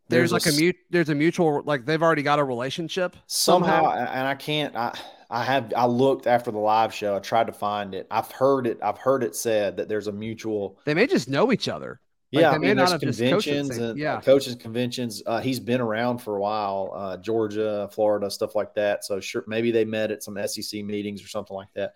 there's, 0.07 0.29
there's 0.29 0.45
like 0.45 0.53
a, 0.53 0.55
a 0.55 0.59
mute. 0.59 0.75
There's 0.91 1.09
a 1.09 1.15
mutual 1.15 1.63
like 1.65 1.85
they've 1.85 2.01
already 2.01 2.21
got 2.21 2.37
a 2.37 2.43
relationship 2.43 3.15
somehow, 3.25 3.83
somehow, 3.83 4.11
and 4.11 4.27
I 4.27 4.35
can't. 4.35 4.75
I 4.75 4.95
I 5.35 5.43
have 5.43 5.73
I 5.75 5.85
looked 5.85 6.27
after 6.27 6.49
the 6.49 6.59
live 6.59 6.93
show. 6.93 7.17
I 7.17 7.19
tried 7.19 7.47
to 7.47 7.53
find 7.53 7.93
it. 7.93 8.07
I've 8.09 8.31
heard 8.31 8.67
it. 8.67 8.79
I've 8.81 8.97
heard 8.97 9.21
it 9.21 9.35
said 9.35 9.75
that 9.75 9.89
there's 9.89 10.07
a 10.07 10.11
mutual. 10.13 10.79
They 10.85 10.93
may 10.93 11.07
just 11.07 11.27
know 11.27 11.51
each 11.51 11.67
other. 11.67 11.99
Like 12.31 12.41
yeah, 12.41 12.51
I 12.51 12.57
mean, 12.57 12.77
there's 12.77 12.93
conventions 12.93 13.77
and 13.77 13.99
yeah. 13.99 14.21
coaches 14.21 14.55
conventions. 14.55 15.21
Uh, 15.25 15.41
he's 15.41 15.59
been 15.59 15.81
around 15.81 16.19
for 16.19 16.37
a 16.37 16.39
while, 16.39 16.93
uh, 16.95 17.17
Georgia, 17.17 17.89
Florida, 17.91 18.31
stuff 18.31 18.55
like 18.55 18.73
that. 18.75 19.03
So 19.03 19.19
sure, 19.19 19.43
maybe 19.45 19.71
they 19.71 19.83
met 19.83 20.09
at 20.09 20.23
some 20.23 20.37
SEC 20.47 20.85
meetings 20.85 21.21
or 21.21 21.27
something 21.27 21.55
like 21.55 21.73
that. 21.75 21.95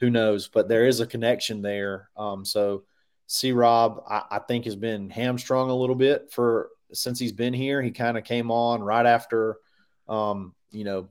Who 0.00 0.10
knows? 0.10 0.48
But 0.48 0.68
there 0.68 0.84
is 0.84 0.98
a 0.98 1.06
connection 1.06 1.62
there. 1.62 2.10
Um, 2.16 2.44
so 2.44 2.82
C 3.28 3.52
Rob, 3.52 4.02
I, 4.10 4.24
I, 4.28 4.38
think, 4.40 4.64
has 4.64 4.74
been 4.74 5.08
hamstrung 5.08 5.70
a 5.70 5.76
little 5.76 5.94
bit 5.94 6.32
for 6.32 6.70
since 6.92 7.20
he's 7.20 7.32
been 7.32 7.54
here. 7.54 7.80
He 7.80 7.92
kind 7.92 8.18
of 8.18 8.24
came 8.24 8.50
on 8.50 8.82
right 8.82 9.06
after, 9.06 9.58
um, 10.08 10.54
you 10.72 10.82
know, 10.82 11.08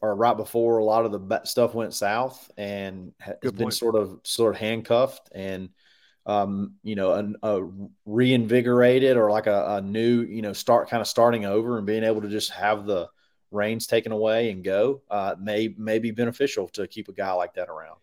or 0.00 0.14
right 0.14 0.36
before 0.36 0.78
a 0.78 0.84
lot 0.84 1.04
of 1.04 1.12
the 1.12 1.40
stuff 1.44 1.74
went 1.74 1.94
south, 1.94 2.50
and 2.56 3.12
has 3.20 3.52
been 3.52 3.70
sort 3.70 3.94
of 3.96 4.20
sort 4.24 4.54
of 4.54 4.60
handcuffed 4.60 5.30
and. 5.34 5.70
Um, 6.26 6.74
you 6.82 6.94
know, 6.94 7.12
a, 7.12 7.56
a 7.56 7.70
reinvigorated 8.04 9.16
or 9.16 9.30
like 9.30 9.46
a, 9.46 9.76
a 9.76 9.80
new, 9.80 10.20
you 10.20 10.42
know, 10.42 10.52
start 10.52 10.90
kind 10.90 11.00
of 11.00 11.06
starting 11.06 11.46
over 11.46 11.78
and 11.78 11.86
being 11.86 12.04
able 12.04 12.20
to 12.20 12.28
just 12.28 12.50
have 12.50 12.84
the 12.84 13.08
reins 13.50 13.86
taken 13.86 14.12
away 14.12 14.50
and 14.50 14.62
go 14.62 15.02
uh, 15.10 15.34
may 15.40 15.74
may 15.78 15.98
be 15.98 16.10
beneficial 16.10 16.68
to 16.68 16.86
keep 16.86 17.08
a 17.08 17.12
guy 17.12 17.32
like 17.32 17.54
that 17.54 17.68
around. 17.68 17.96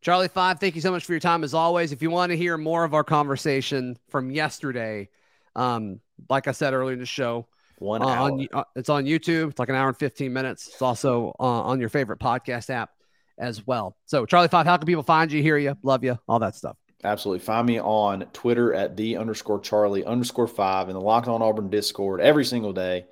Charlie 0.00 0.28
Five, 0.28 0.60
thank 0.60 0.76
you 0.76 0.80
so 0.80 0.90
much 0.90 1.04
for 1.04 1.12
your 1.12 1.20
time 1.20 1.44
as 1.44 1.54
always. 1.54 1.92
If 1.92 2.02
you 2.02 2.10
want 2.10 2.30
to 2.30 2.36
hear 2.36 2.56
more 2.56 2.84
of 2.84 2.94
our 2.94 3.04
conversation 3.04 3.98
from 4.08 4.30
yesterday, 4.30 5.08
um, 5.56 6.00
like 6.28 6.46
I 6.46 6.52
said 6.52 6.72
earlier 6.72 6.94
in 6.94 7.00
the 7.00 7.06
show, 7.06 7.46
one 7.80 8.02
uh, 8.02 8.06
hour. 8.06 8.30
On, 8.30 8.48
uh, 8.52 8.64
it's 8.76 8.88
on 8.88 9.04
YouTube. 9.04 9.50
It's 9.50 9.58
like 9.58 9.68
an 9.68 9.74
hour 9.74 9.88
and 9.88 9.96
15 9.96 10.32
minutes. 10.32 10.68
It's 10.68 10.82
also 10.82 11.34
uh, 11.38 11.42
on 11.42 11.80
your 11.80 11.88
favorite 11.88 12.18
podcast 12.18 12.70
app 12.70 12.90
as 13.38 13.66
well. 13.66 13.96
So, 14.06 14.26
Charlie 14.26 14.48
Five, 14.48 14.66
how 14.66 14.76
can 14.76 14.86
people 14.86 15.02
find 15.02 15.30
you, 15.30 15.42
hear 15.42 15.58
you, 15.58 15.76
love 15.82 16.04
you, 16.04 16.18
all 16.28 16.38
that 16.40 16.56
stuff? 16.56 16.76
Absolutely. 17.04 17.44
Find 17.44 17.66
me 17.66 17.80
on 17.80 18.22
Twitter 18.32 18.74
at 18.74 18.96
the 18.96 19.16
underscore 19.16 19.60
Charlie 19.60 20.04
underscore 20.04 20.48
five 20.48 20.88
in 20.88 20.94
the 20.94 21.00
Locked 21.00 21.28
On 21.28 21.42
Auburn 21.42 21.70
Discord 21.70 22.20
every 22.20 22.44
single 22.44 22.72
day. 22.72 23.06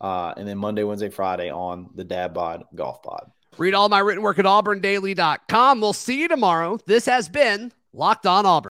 Uh, 0.00 0.34
and 0.36 0.46
then 0.46 0.58
Monday, 0.58 0.84
Wednesday, 0.84 1.08
Friday 1.08 1.50
on 1.50 1.90
the 1.94 2.04
Dad 2.04 2.34
Bod 2.34 2.64
Golf 2.74 3.02
Pod. 3.02 3.30
Read 3.58 3.74
all 3.74 3.88
my 3.88 4.00
written 4.00 4.22
work 4.22 4.38
at 4.38 4.44
auburndaily.com. 4.44 5.80
We'll 5.80 5.92
see 5.92 6.20
you 6.20 6.28
tomorrow. 6.28 6.78
This 6.86 7.06
has 7.06 7.28
been 7.28 7.72
Locked 7.92 8.26
On 8.26 8.46
Auburn. 8.46 8.72